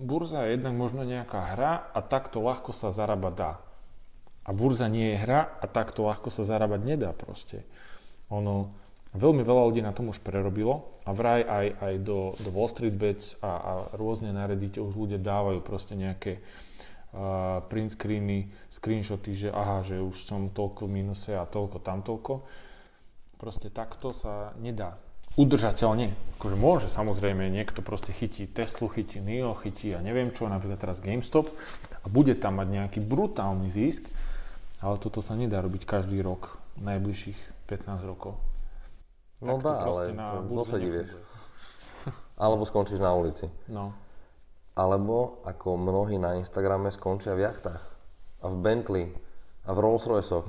burza 0.00 0.48
je 0.48 0.56
jednak 0.56 0.72
možno 0.72 1.04
nejaká 1.04 1.52
hra 1.52 1.84
a 1.92 2.00
takto 2.00 2.40
ľahko 2.40 2.72
sa 2.72 2.96
zarábať 2.96 3.34
dá. 3.36 3.52
A 4.48 4.56
burza 4.56 4.88
nie 4.88 5.12
je 5.12 5.20
hra 5.20 5.52
a 5.60 5.68
takto 5.68 6.08
ľahko 6.08 6.32
sa 6.32 6.48
zarábať 6.48 6.80
nedá 6.80 7.12
proste. 7.12 7.68
Ono, 8.32 8.72
veľmi 9.16 9.40
veľa 9.40 9.62
ľudí 9.72 9.80
na 9.80 9.96
tom 9.96 10.12
už 10.12 10.20
prerobilo 10.20 10.92
a 11.08 11.16
vraj 11.16 11.40
aj, 11.40 11.66
aj 11.80 11.94
do, 12.04 12.36
do 12.36 12.50
Wall 12.52 12.68
Street 12.68 12.96
Bets 12.96 13.40
a, 13.40 13.52
a 13.56 13.72
rôzne 13.96 14.34
na 14.34 14.44
Reddite 14.44 14.84
už 14.84 14.92
ľudia 14.92 15.16
dávajú 15.16 15.64
proste 15.64 15.96
nejaké 15.96 16.44
uh, 17.16 17.64
print 17.64 17.96
screeny, 17.96 18.52
screenshoty, 18.68 19.32
že 19.32 19.48
aha, 19.48 19.80
že 19.80 20.02
už 20.04 20.28
som 20.28 20.52
toľko 20.52 20.84
v 20.84 21.00
minuse 21.00 21.32
a 21.32 21.48
toľko 21.48 21.80
tam 21.80 22.04
toľko. 22.04 22.44
Proste 23.40 23.72
takto 23.72 24.12
sa 24.12 24.52
nedá 24.60 24.98
udržateľne. 25.38 26.12
Akože 26.36 26.56
môže 26.58 26.88
samozrejme, 26.90 27.46
niekto 27.46 27.80
proste 27.80 28.10
chytí 28.10 28.50
Teslu, 28.50 28.90
chytí 28.90 29.22
NIO, 29.22 29.54
chytí 29.54 29.94
ja 29.94 30.02
neviem 30.02 30.34
čo, 30.34 30.50
napríklad 30.50 30.82
teraz 30.82 30.98
GameStop 30.98 31.46
a 32.02 32.06
bude 32.10 32.34
tam 32.34 32.58
mať 32.58 32.68
nejaký 32.68 32.98
brutálny 33.04 33.70
zisk, 33.70 34.04
ale 34.82 34.98
toto 34.98 35.22
sa 35.22 35.38
nedá 35.38 35.62
robiť 35.62 35.86
každý 35.86 36.18
rok, 36.22 36.58
najbližších 36.82 37.70
15 37.70 38.02
rokov. 38.10 38.47
No 39.38 39.58
dá, 39.62 39.86
ale 39.86 40.14
na 40.14 40.42
vieš. 40.78 41.14
Alebo 42.38 42.66
skončíš 42.66 42.98
na 43.02 43.14
ulici. 43.14 43.46
No. 43.70 43.94
Alebo 44.74 45.42
ako 45.42 45.74
mnohí 45.74 46.18
na 46.18 46.38
Instagrame 46.38 46.90
skončia 46.94 47.34
v 47.34 47.50
jachtách 47.50 47.82
a 48.42 48.46
v 48.46 48.56
Bentley 48.62 49.06
a 49.66 49.70
v 49.74 49.78
Rolls 49.78 50.06
Royce 50.06 50.46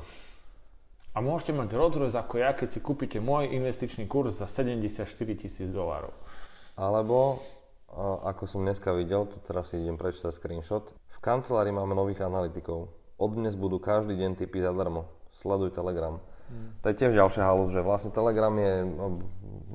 a 1.10 1.26
môžete 1.26 1.58
mať 1.58 1.74
Rolls 1.74 2.14
ako 2.14 2.38
ja, 2.38 2.54
keď 2.54 2.70
si 2.70 2.80
kúpite 2.80 3.18
môj 3.18 3.50
investičný 3.50 4.06
kurz 4.06 4.38
za 4.40 4.48
74 4.48 5.04
tisíc 5.34 5.68
dolárov. 5.68 6.14
Alebo, 6.78 7.42
ako 8.24 8.46
som 8.46 8.62
dneska 8.62 8.94
videl, 8.94 9.26
tu 9.26 9.42
teraz 9.42 9.74
si 9.74 9.82
idem 9.82 9.98
prečítať 9.98 10.32
screenshot, 10.32 10.94
v 10.94 11.18
kancelárii 11.20 11.74
máme 11.74 11.98
nových 11.98 12.24
analytikov. 12.24 12.94
Od 13.20 13.32
dnes 13.36 13.58
budú 13.58 13.84
každý 13.84 14.16
deň 14.16 14.40
typy 14.40 14.64
zadarmo. 14.64 15.12
Sleduj 15.36 15.76
Telegram. 15.76 16.22
Hmm. 16.50 16.74
To 16.82 16.86
je 16.90 16.98
tiež 16.98 17.14
ďalšia 17.14 17.46
halus, 17.46 17.70
že 17.70 17.86
vlastne 17.86 18.10
Telegram 18.10 18.54
je 18.58 18.74
no, 18.84 19.06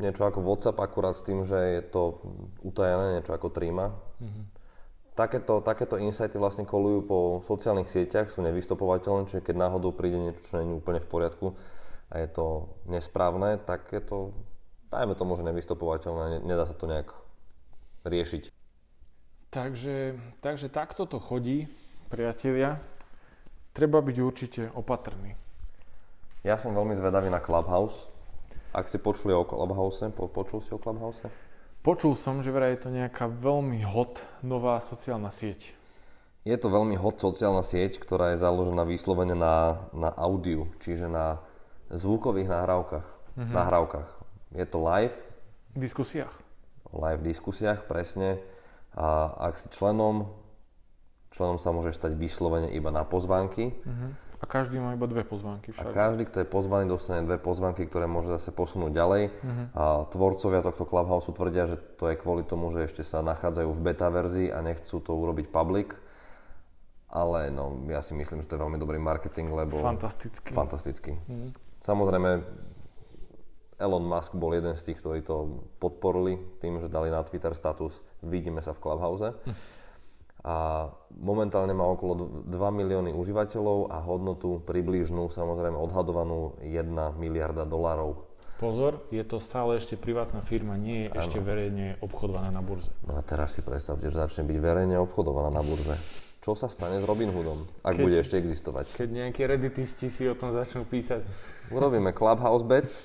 niečo 0.03 0.27
ako 0.27 0.43
WhatsApp, 0.43 0.83
akurát 0.83 1.15
s 1.15 1.23
tým, 1.23 1.47
že 1.47 1.55
je 1.55 1.83
to 1.87 2.19
utajené, 2.67 3.19
niečo 3.19 3.31
ako 3.31 3.55
Trima. 3.55 3.95
Hmm 4.19 4.55
takéto, 5.15 5.63
takéto 5.63 5.97
insighty 5.97 6.37
vlastne 6.37 6.67
kolujú 6.67 7.01
po 7.07 7.19
sociálnych 7.47 7.89
sieťach, 7.89 8.29
sú 8.29 8.43
nevystopovateľné, 8.43 9.31
čiže 9.31 9.47
keď 9.47 9.57
náhodou 9.57 9.95
príde 9.95 10.19
niečo, 10.19 10.43
čo 10.45 10.59
nie 10.61 10.75
je 10.75 10.79
úplne 10.83 11.01
v 11.01 11.09
poriadku 11.09 11.47
a 12.11 12.21
je 12.21 12.29
to 12.35 12.69
nesprávne, 12.91 13.63
tak 13.63 13.95
je 13.95 14.03
to, 14.03 14.35
dajme 14.91 15.15
tomu, 15.15 15.39
že 15.39 15.47
nevystopovateľné, 15.47 16.43
nedá 16.43 16.67
sa 16.67 16.75
to 16.75 16.91
nejak 16.91 17.15
riešiť. 18.05 18.51
Takže, 19.55 20.19
takže 20.43 20.67
takto 20.67 21.07
to 21.07 21.23
chodí, 21.23 21.71
priatelia. 22.11 22.83
Treba 23.71 24.03
byť 24.03 24.17
určite 24.19 24.63
opatrný. 24.75 25.39
Ja 26.45 26.61
som 26.61 26.77
veľmi 26.77 26.93
zvedavý 26.93 27.33
na 27.33 27.41
Clubhouse. 27.41 28.05
Ak 28.77 28.93
si 28.93 29.01
počuli 29.01 29.33
o 29.33 29.49
Clubhouse, 29.49 30.05
po, 30.13 30.29
počul 30.29 30.61
si 30.61 30.77
o 30.77 30.79
Clubhouse? 30.79 31.25
Počul 31.81 32.13
som, 32.21 32.45
že 32.45 32.53
vraj 32.53 32.77
je 32.77 32.85
to 32.85 32.91
nejaká 32.93 33.33
veľmi 33.33 33.81
hot 33.81 34.21
nová 34.45 34.77
sociálna 34.77 35.33
sieť. 35.33 35.73
Je 36.45 36.53
to 36.61 36.69
veľmi 36.69 37.01
hot 37.01 37.17
sociálna 37.17 37.65
sieť, 37.65 37.97
ktorá 37.97 38.37
je 38.37 38.45
založená 38.45 38.85
vyslovene 38.85 39.33
na, 39.33 39.89
na 39.97 40.13
audiu, 40.13 40.69
čiže 40.85 41.09
na 41.09 41.41
zvukových 41.89 42.53
nahrávkach. 42.53 43.09
Mm-hmm. 43.41 43.55
nahrávkach. 43.57 44.09
Je 44.53 44.67
to 44.69 44.85
live. 44.85 45.17
V 45.73 45.81
diskusiách. 45.81 46.35
Live 46.93 47.25
v 47.25 47.33
diskusiách, 47.33 47.89
presne. 47.89 48.37
A 48.93 49.33
ak 49.49 49.57
si 49.57 49.73
členom, 49.73 50.29
členom 51.33 51.57
sa 51.57 51.73
môže 51.73 51.97
stať 51.97 52.13
vyslovene 52.21 52.69
iba 52.69 52.93
na 52.93 53.01
pozvánky. 53.01 53.73
Mm-hmm 53.81 54.25
a 54.41 54.45
každý 54.45 54.83
má 54.83 54.93
iba 54.95 55.07
dve 55.07 55.23
pozvánky 55.23 55.73
však. 55.73 55.87
A 55.87 55.95
každý, 55.95 56.27
kto 56.27 56.43
je 56.43 56.49
pozvaný, 56.49 56.91
dostane 56.91 57.23
dve 57.23 57.39
pozvánky, 57.39 57.87
ktoré 57.87 58.11
môže 58.11 58.35
zase 58.35 58.51
posunúť 58.51 58.93
ďalej. 58.93 59.23
Uh-huh. 59.31 59.67
A 59.75 59.85
tvorcovia 60.11 60.61
tohto 60.61 60.85
Clubhouse 60.85 61.31
tvrdia, 61.31 61.65
že 61.71 61.77
to 61.99 62.11
je 62.11 62.17
kvôli 62.19 62.43
tomu, 62.43 62.69
že 62.75 62.91
ešte 62.91 63.03
sa 63.07 63.23
nachádzajú 63.23 63.71
v 63.71 63.81
beta 63.81 64.11
verzii 64.11 64.51
a 64.51 64.61
nechcú 64.61 64.99
to 64.99 65.13
urobiť 65.15 65.49
public. 65.49 65.95
Ale 67.15 67.55
no, 67.55 67.87
ja 67.87 68.03
si 68.03 68.11
myslím, 68.19 68.43
že 68.43 68.51
to 68.51 68.59
je 68.59 68.65
veľmi 68.67 68.79
dobrý 68.79 68.99
marketing, 68.99 69.55
lebo... 69.55 69.79
Fantastický. 69.79 70.51
Fantastický. 70.51 71.13
Uh-huh. 71.15 71.55
Samozrejme, 71.79 72.43
Elon 73.79 74.07
Musk 74.07 74.35
bol 74.35 74.55
jeden 74.55 74.75
z 74.75 74.83
tých, 74.83 74.99
ktorí 74.99 75.23
to 75.23 75.63
podporili 75.79 76.43
tým, 76.59 76.83
že 76.83 76.91
dali 76.91 77.11
na 77.11 77.23
Twitter 77.23 77.55
status 77.55 78.03
Vidíme 78.25 78.65
sa 78.65 78.75
v 78.75 78.83
Clubhouse. 78.83 79.31
Uh-huh 79.31 79.83
a 80.45 80.93
momentálne 81.17 81.73
má 81.73 81.89
okolo 81.89 82.45
2 82.45 82.53
milióny 82.53 83.17
užívateľov 83.17 83.89
a 83.89 83.97
hodnotu 84.05 84.61
približnú, 84.61 85.33
samozrejme 85.33 85.73
odhadovanú 85.73 86.61
1 86.61 87.17
miliarda 87.17 87.65
dolárov. 87.65 88.29
Pozor, 88.61 89.03
je 89.11 89.25
to 89.25 89.43
stále 89.43 89.81
ešte 89.81 89.99
privátna 89.99 90.45
firma, 90.45 90.79
nie 90.79 91.09
je 91.09 91.09
ano. 91.11 91.19
ešte 91.19 91.39
verejne 91.41 91.99
obchodovaná 92.05 92.53
na 92.55 92.63
burze. 92.63 92.93
No 93.03 93.19
a 93.19 93.23
teraz 93.25 93.57
si 93.57 93.65
predstavte, 93.65 94.07
že 94.07 94.21
začne 94.21 94.47
byť 94.47 94.59
verejne 94.61 94.97
obchodovaná 95.01 95.49
na 95.51 95.65
burze. 95.65 95.97
Čo 96.45 96.53
sa 96.53 96.69
stane 96.69 97.01
s 97.01 97.05
Robinhoodom, 97.09 97.65
ak 97.81 97.97
keď, 97.97 98.05
bude 98.05 98.17
ešte 98.21 98.37
existovať? 98.37 99.01
Keď 99.01 99.09
nejaké 99.09 99.49
redditisti 99.49 100.13
si 100.13 100.29
o 100.29 100.37
tom 100.37 100.53
začnú 100.53 100.85
písať. 100.85 101.25
Urobíme 101.73 102.13
Clubhouse 102.13 102.69
Bets. 102.69 103.01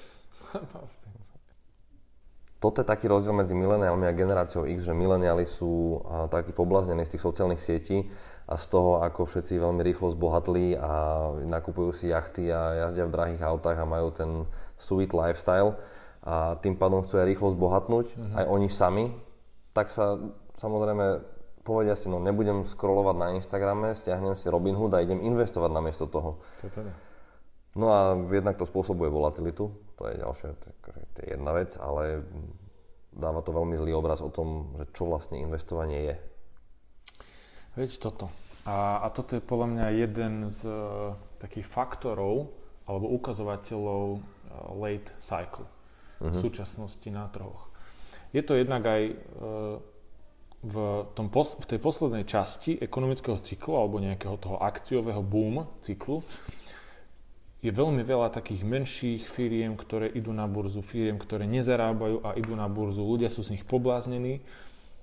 Toto 2.59 2.83
je 2.83 2.87
taký 2.87 3.07
rozdiel 3.07 3.31
medzi 3.31 3.55
mileniálmi 3.55 4.03
a 4.03 4.11
generáciou 4.11 4.67
X, 4.67 4.83
že 4.83 4.91
mileniáli 4.91 5.47
sú 5.47 6.03
a, 6.03 6.27
takí 6.27 6.51
poblaznení 6.51 7.07
z 7.07 7.15
tých 7.15 7.23
sociálnych 7.23 7.63
sietí 7.63 8.03
a 8.51 8.59
z 8.59 8.65
toho, 8.67 8.99
ako 8.99 9.23
všetci 9.23 9.55
veľmi 9.55 9.79
rýchlo 9.79 10.11
zbohatli 10.11 10.75
a 10.75 10.91
nakupujú 11.47 11.95
si 11.95 12.11
jachty 12.11 12.51
a 12.51 12.85
jazdia 12.85 13.07
v 13.07 13.15
drahých 13.15 13.43
autách 13.47 13.79
a 13.79 13.87
majú 13.87 14.11
ten 14.11 14.43
sweet 14.75 15.15
lifestyle 15.15 15.79
a 16.19 16.59
tým 16.59 16.75
pádom 16.75 17.07
chcú 17.07 17.23
aj 17.23 17.27
rýchlo 17.31 17.47
zbohatnúť, 17.55 18.07
mm-hmm. 18.11 18.35
aj 18.43 18.45
oni 18.51 18.67
sami, 18.67 19.05
tak 19.71 19.87
sa 19.87 20.19
samozrejme 20.59 21.23
povedia 21.63 21.95
si, 21.95 22.11
no 22.11 22.19
nebudem 22.19 22.67
scrollovať 22.67 23.15
na 23.15 23.27
Instagrame, 23.39 23.95
stiahnem 23.95 24.35
si 24.35 24.51
Robinhood 24.51 24.91
a 24.97 25.03
idem 25.05 25.23
investovať 25.23 25.71
namiesto 25.71 26.11
toho. 26.11 26.43
To 26.59 26.67
teda. 26.67 27.08
No 27.77 27.93
a 27.93 28.17
jednak 28.33 28.57
to 28.57 28.65
spôsobuje 28.65 29.13
volatilitu, 29.13 29.69
to 29.93 30.03
je 30.09 30.15
ďalšia, 30.17 30.49
to 31.13 31.17
je 31.21 31.27
jedna 31.37 31.51
vec, 31.53 31.77
ale 31.77 32.25
dáva 33.13 33.45
to 33.45 33.53
veľmi 33.53 33.77
zlý 33.77 33.93
obraz 33.93 34.23
o 34.25 34.33
tom, 34.33 34.73
že 34.79 34.89
čo 34.95 35.05
vlastne 35.05 35.37
investovanie 35.37 36.13
je. 36.13 36.15
Veď 37.77 37.91
toto. 38.01 38.33
A, 38.65 39.05
a 39.05 39.07
toto 39.13 39.37
je 39.37 39.43
podľa 39.43 39.67
mňa 39.71 39.85
jeden 40.01 40.33
z 40.49 40.67
uh, 40.67 41.15
takých 41.37 41.65
faktorov 41.65 42.51
alebo 42.89 43.05
ukazovateľov 43.21 44.03
uh, 44.17 44.19
late 44.77 45.13
cycle 45.21 45.65
uh-huh. 45.65 46.33
v 46.33 46.35
mhm. 46.35 46.41
súčasnosti 46.41 47.09
na 47.09 47.29
trhoch. 47.29 47.69
Je 48.29 48.41
to 48.45 48.57
jednak 48.57 48.85
aj 48.85 49.01
uh, 49.09 49.77
v, 50.59 50.75
tom, 51.15 51.31
v 51.31 51.65
tej 51.65 51.79
poslednej 51.79 52.27
časti 52.27 52.75
ekonomického 52.77 53.39
cyklu 53.39 53.79
alebo 53.79 54.03
nejakého 54.03 54.35
toho 54.35 54.59
akciového 54.59 55.23
boom 55.23 55.63
cyklu 55.79 56.19
je 57.59 57.71
veľmi 57.75 57.99
veľa 58.07 58.31
takých 58.31 58.63
menších 58.63 59.27
firiem, 59.27 59.75
ktoré 59.75 60.07
idú 60.07 60.31
na 60.31 60.47
burzu, 60.47 60.79
firiem, 60.79 61.19
ktoré 61.19 61.43
nezarábajú 61.43 62.23
a 62.23 62.39
idú 62.39 62.55
na 62.55 62.71
burzu. 62.71 63.03
Ľudia 63.03 63.27
sú 63.27 63.43
z 63.43 63.59
nich 63.59 63.67
pobláznení 63.67 64.39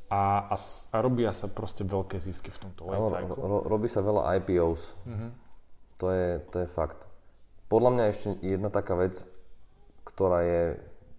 a, 0.09 0.49
a, 0.49 0.57
a 0.93 0.97
robia 1.05 1.37
sa 1.37 1.53
proste 1.53 1.85
veľké 1.85 2.17
zisky 2.17 2.49
v 2.49 2.59
tomto 2.69 2.89
life 2.89 3.13
cycle. 3.13 3.37
Ro, 3.37 3.61
robí 3.69 3.93
sa 3.93 4.01
veľa 4.01 4.41
IPOs. 4.41 4.97
Mm-hmm. 5.05 5.31
To, 6.01 6.07
je, 6.09 6.29
to 6.49 6.57
je 6.65 6.69
fakt. 6.73 7.05
Podľa 7.69 7.91
mňa 7.93 8.05
ešte 8.09 8.29
jedna 8.41 8.73
taká 8.73 8.97
vec, 8.97 9.21
ktorá 10.09 10.41
je 10.41 10.63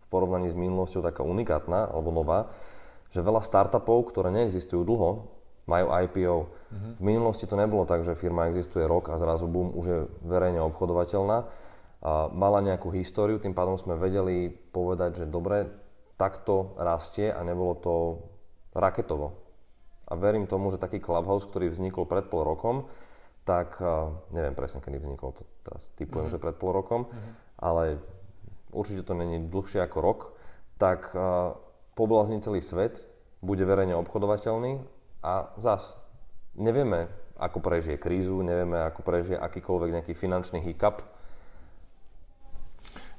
v 0.02 0.06
porovnaní 0.10 0.50
s 0.50 0.58
minulosťou 0.58 1.06
taká 1.06 1.22
unikátna 1.22 1.94
alebo 1.94 2.10
nová, 2.10 2.50
že 3.14 3.22
veľa 3.22 3.46
startupov, 3.46 4.10
ktoré 4.10 4.34
neexistujú 4.34 4.82
dlho, 4.82 5.37
majú 5.68 5.92
IPO. 5.92 6.38
Mm-hmm. 6.48 6.94
V 6.98 7.04
minulosti 7.04 7.46
to 7.46 7.60
nebolo 7.60 7.84
tak, 7.84 8.08
že 8.08 8.16
firma 8.16 8.48
existuje 8.48 8.88
rok 8.88 9.12
a 9.12 9.20
zrazu 9.20 9.46
boom, 9.52 9.76
už 9.76 9.86
je 9.86 10.00
verejne 10.24 10.64
obchodovateľná. 10.64 11.38
A 11.98 12.32
mala 12.32 12.64
nejakú 12.64 12.88
históriu, 12.96 13.36
tým 13.38 13.52
pádom 13.52 13.76
sme 13.76 14.00
vedeli 14.00 14.48
povedať, 14.48 15.24
že 15.24 15.26
dobre, 15.28 15.68
takto 16.16 16.74
rastie 16.80 17.30
a 17.30 17.44
nebolo 17.44 17.74
to 17.78 17.94
raketovo. 18.74 19.36
A 20.08 20.16
verím 20.16 20.48
tomu, 20.48 20.72
že 20.72 20.80
taký 20.80 21.04
Clubhouse, 21.04 21.46
ktorý 21.52 21.68
vznikol 21.68 22.08
pred 22.08 22.32
pol 22.32 22.48
rokom, 22.48 22.88
tak 23.44 23.80
neviem 24.32 24.56
presne, 24.56 24.80
kedy 24.80 25.04
vznikol, 25.04 25.36
to 25.36 25.44
teraz 25.68 25.84
typujem, 26.00 26.32
mm-hmm. 26.32 26.40
že 26.40 26.44
pred 26.44 26.56
pol 26.56 26.72
rokom, 26.72 27.12
mm-hmm. 27.12 27.34
ale 27.60 28.00
určite 28.72 29.04
to 29.04 29.16
není 29.16 29.44
dlhšie 29.52 29.84
ako 29.84 29.98
rok, 30.00 30.20
tak 30.80 31.12
poblázni 31.96 32.40
celý 32.40 32.64
svet, 32.64 33.04
bude 33.44 33.64
verejne 33.68 33.96
obchodovateľný 34.00 34.97
a 35.22 35.52
zas 35.58 35.98
nevieme, 36.58 37.08
ako 37.38 37.62
prežije 37.62 38.02
krízu, 38.02 38.42
nevieme, 38.42 38.82
ako 38.82 39.06
prežije 39.06 39.38
akýkoľvek 39.38 39.90
nejaký 40.02 40.14
finančný 40.18 40.62
hiccup. 40.66 41.06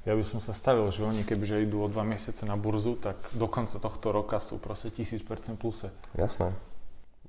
Ja 0.07 0.15
by 0.15 0.23
som 0.23 0.39
sa 0.39 0.55
stavil, 0.55 0.87
že 0.89 1.03
oni 1.03 1.27
kebyže 1.27 1.63
idú 1.63 1.83
o 1.83 1.91
dva 1.91 2.07
mesiace 2.07 2.47
na 2.47 2.55
burzu, 2.55 2.95
tak 2.99 3.19
do 3.35 3.51
konca 3.51 3.77
tohto 3.77 4.15
roka 4.15 4.39
sú 4.39 4.57
proste 4.57 4.91
1000% 4.91 5.59
pluse. 5.59 5.91
Jasné. 6.15 6.55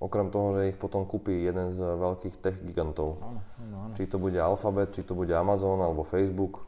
Okrem 0.00 0.32
toho, 0.32 0.56
že 0.56 0.72
ich 0.72 0.78
potom 0.80 1.04
kúpi 1.04 1.44
jeden 1.44 1.76
z 1.76 1.82
veľkých 1.82 2.40
tech 2.40 2.56
gigantov. 2.64 3.20
Áno, 3.20 3.40
áno, 3.60 3.76
áno. 3.90 3.94
Či 4.00 4.08
to 4.08 4.16
bude 4.16 4.38
Alphabet, 4.40 4.96
či 4.96 5.04
to 5.04 5.12
bude 5.12 5.34
Amazon 5.36 5.76
alebo 5.82 6.08
Facebook. 6.08 6.64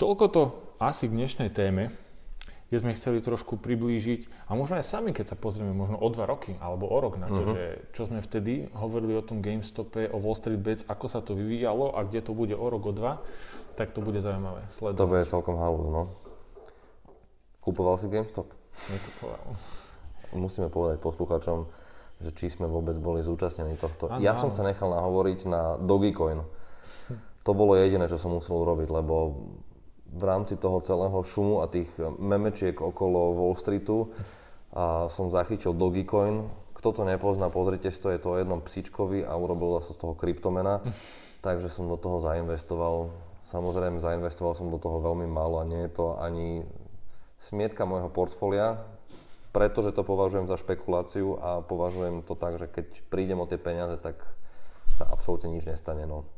Toľko 0.00 0.24
to 0.34 0.42
asi 0.82 1.06
k 1.06 1.14
dnešnej 1.14 1.50
téme 1.54 1.94
kde 2.68 2.76
sme 2.84 2.92
chceli 2.92 3.24
trošku 3.24 3.56
priblížiť 3.56 4.48
a 4.48 4.52
možno 4.52 4.76
aj 4.76 4.84
sami, 4.84 5.16
keď 5.16 5.32
sa 5.32 5.36
pozrieme 5.40 5.72
možno 5.72 5.96
o 5.96 6.08
dva 6.12 6.28
roky 6.28 6.52
alebo 6.60 6.84
o 6.84 6.98
rok 7.00 7.16
na 7.16 7.32
to, 7.32 7.40
uh-huh. 7.40 7.54
že 7.56 7.62
čo 7.96 8.04
sme 8.04 8.20
vtedy 8.20 8.68
hovorili 8.76 9.16
o 9.16 9.24
tom 9.24 9.40
GameStope, 9.40 10.12
o 10.12 10.20
Wall 10.20 10.36
Street 10.36 10.60
Bets, 10.60 10.84
ako 10.84 11.06
sa 11.08 11.24
to 11.24 11.32
vyvíjalo 11.32 11.96
a 11.96 12.04
kde 12.04 12.20
to 12.20 12.36
bude 12.36 12.52
o 12.52 12.66
rok, 12.68 12.84
o 12.84 12.92
dva, 12.92 13.24
tak 13.72 13.96
to 13.96 14.04
bude 14.04 14.20
zaujímavé 14.20 14.68
sledovať. 14.68 15.00
To 15.00 15.08
bude 15.08 15.24
celkom 15.24 15.56
halúz, 15.56 15.88
no. 15.88 16.02
Kupoval 17.64 17.96
si 17.96 18.12
GameStop? 18.12 18.52
Nekupoval. 18.92 19.44
Musíme 20.36 20.68
povedať 20.68 21.00
posluchačom, 21.00 21.64
že 22.20 22.30
či 22.36 22.52
sme 22.52 22.68
vôbec 22.68 23.00
boli 23.00 23.24
zúčastnení 23.24 23.80
tohto. 23.80 24.12
Ano, 24.12 24.20
ja 24.20 24.36
ano. 24.36 24.44
som 24.44 24.50
sa 24.52 24.60
nechal 24.60 24.92
nahovoriť 24.92 25.40
na 25.48 25.80
Dogecoin. 25.80 26.44
To 27.48 27.56
bolo 27.56 27.80
jediné, 27.80 28.12
čo 28.12 28.20
som 28.20 28.36
musel 28.36 28.60
urobiť, 28.60 28.92
lebo 28.92 29.14
v 30.08 30.22
rámci 30.24 30.56
toho 30.56 30.80
celého 30.80 31.20
šumu 31.20 31.60
a 31.60 31.68
tých 31.68 31.88
memečiek 32.16 32.74
okolo 32.74 33.36
Wall 33.36 33.54
Streetu 33.60 34.08
a 34.72 35.08
som 35.12 35.28
zachytil 35.28 35.76
Dogecoin. 35.76 36.48
Kto 36.72 36.94
to 36.94 37.02
nepozná, 37.02 37.50
pozrite 37.50 37.90
si 37.90 37.98
to, 37.98 38.14
je 38.14 38.20
to 38.22 38.28
o 38.34 38.38
jednom 38.38 38.62
psíčkovi 38.62 39.26
a 39.26 39.34
urobil 39.34 39.82
sa 39.82 39.92
z 39.92 39.98
toho 39.98 40.14
kryptomena. 40.14 40.80
Takže 41.46 41.70
som 41.70 41.86
do 41.86 41.98
toho 41.98 42.22
zainvestoval. 42.24 43.14
Samozrejme, 43.48 44.02
zainvestoval 44.02 44.52
som 44.58 44.68
do 44.68 44.76
toho 44.76 45.00
veľmi 45.00 45.24
málo 45.24 45.62
a 45.62 45.68
nie 45.68 45.88
je 45.88 45.92
to 45.96 46.20
ani 46.20 46.68
smietka 47.40 47.88
môjho 47.88 48.10
portfólia, 48.12 48.82
pretože 49.54 49.94
to 49.94 50.04
považujem 50.04 50.50
za 50.50 50.60
špekuláciu 50.60 51.38
a 51.40 51.64
považujem 51.64 52.26
to 52.26 52.36
tak, 52.36 52.60
že 52.60 52.66
keď 52.68 52.86
prídem 53.08 53.40
o 53.40 53.48
tie 53.48 53.56
peniaze, 53.56 53.96
tak 54.02 54.20
sa 54.92 55.08
absolútne 55.08 55.48
nič 55.48 55.64
nestane. 55.64 56.04
No. 56.04 56.28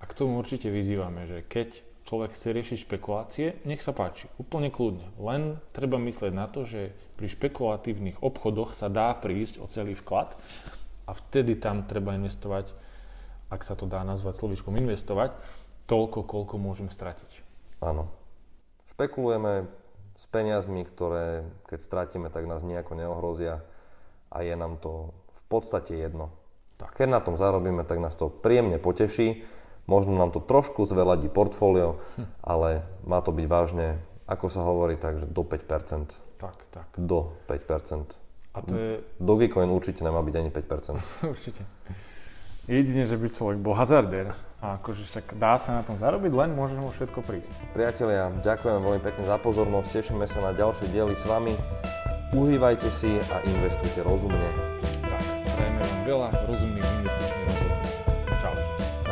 A 0.00 0.06
k 0.06 0.16
tomu 0.16 0.40
určite 0.40 0.70
vyzývame, 0.70 1.26
že 1.28 1.44
keď 1.44 1.93
človek 2.04 2.36
chce 2.36 2.48
riešiť 2.52 2.78
špekulácie, 2.84 3.46
nech 3.64 3.80
sa 3.80 3.96
páči, 3.96 4.28
úplne 4.36 4.68
kľudne. 4.68 5.08
Len 5.16 5.56
treba 5.72 5.96
myslieť 5.96 6.32
na 6.32 6.46
to, 6.46 6.68
že 6.68 6.92
pri 7.16 7.26
špekulatívnych 7.32 8.20
obchodoch 8.20 8.76
sa 8.76 8.92
dá 8.92 9.12
prísť 9.16 9.60
o 9.64 9.66
celý 9.66 9.96
vklad 9.96 10.36
a 11.08 11.12
vtedy 11.16 11.56
tam 11.56 11.88
treba 11.88 12.12
investovať, 12.16 12.76
ak 13.48 13.64
sa 13.64 13.72
to 13.72 13.88
dá 13.88 14.04
nazvať 14.04 14.40
slovíčkom 14.40 14.76
investovať, 14.76 15.32
toľko, 15.88 16.28
koľko 16.28 16.54
môžeme 16.60 16.92
stratiť. 16.92 17.44
Áno. 17.80 18.08
Špekulujeme 18.92 19.68
s 20.20 20.24
peniazmi, 20.28 20.84
ktoré 20.86 21.48
keď 21.66 21.78
stratíme, 21.80 22.28
tak 22.28 22.46
nás 22.46 22.62
nejako 22.62 22.94
neohrozia 22.94 23.64
a 24.28 24.44
je 24.44 24.54
nám 24.54 24.76
to 24.80 25.12
v 25.12 25.42
podstate 25.48 25.96
jedno. 25.96 26.32
Tak. 26.74 26.98
Keď 26.98 27.08
na 27.08 27.20
tom 27.22 27.38
zarobíme, 27.38 27.86
tak 27.86 28.02
nás 28.02 28.18
to 28.18 28.28
príjemne 28.28 28.82
poteší 28.82 29.46
Možno 29.84 30.16
nám 30.16 30.32
to 30.32 30.40
trošku 30.40 30.88
zveladí 30.88 31.28
portfólio, 31.28 32.00
hm. 32.16 32.24
ale 32.40 32.68
má 33.04 33.20
to 33.20 33.32
byť 33.36 33.46
vážne, 33.48 34.00
ako 34.24 34.46
sa 34.48 34.64
hovorí, 34.64 34.96
takže 34.96 35.28
do 35.28 35.44
5%. 35.44 36.40
Tak, 36.40 36.56
tak. 36.72 36.88
Do 36.96 37.36
5%. 37.48 38.16
A 38.54 38.58
to 38.62 38.72
je... 38.72 39.02
Dogecoin 39.18 39.68
určite 39.68 40.06
nemá 40.06 40.22
byť 40.22 40.34
ani 40.40 40.50
5%. 40.50 40.96
určite. 41.34 41.62
Jedine, 42.64 43.04
že 43.04 43.20
by 43.20 43.28
človek 43.28 43.58
bol 43.60 43.76
hazardér. 43.76 44.32
A 44.64 44.80
akože 44.80 45.04
však 45.04 45.36
dá 45.36 45.60
sa 45.60 45.76
na 45.76 45.82
tom 45.84 46.00
zarobiť, 46.00 46.32
len 46.32 46.56
môže 46.56 46.80
mu 46.80 46.88
všetko 46.88 47.20
prísť. 47.20 47.52
Priatelia, 47.76 48.32
ďakujem 48.40 48.80
veľmi 48.80 49.02
pekne 49.04 49.28
za 49.28 49.36
pozornosť, 49.36 49.92
tešíme 49.92 50.24
sa 50.24 50.40
na 50.40 50.56
ďalšie 50.56 50.88
diely 50.88 51.12
s 51.12 51.28
vami. 51.28 51.52
Užívajte 52.32 52.88
si 52.88 53.20
a 53.20 53.36
investujte 53.44 54.00
rozumne. 54.00 54.48
Tak, 55.04 55.22
prajeme 55.44 55.80
vám 55.84 56.00
veľa 56.08 56.28
rozumných 56.48 56.88
investičných. 57.04 57.43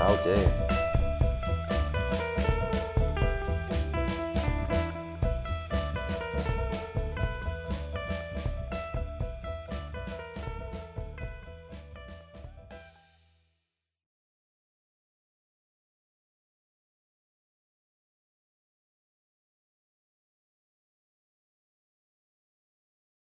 Čaute. 0.02 0.71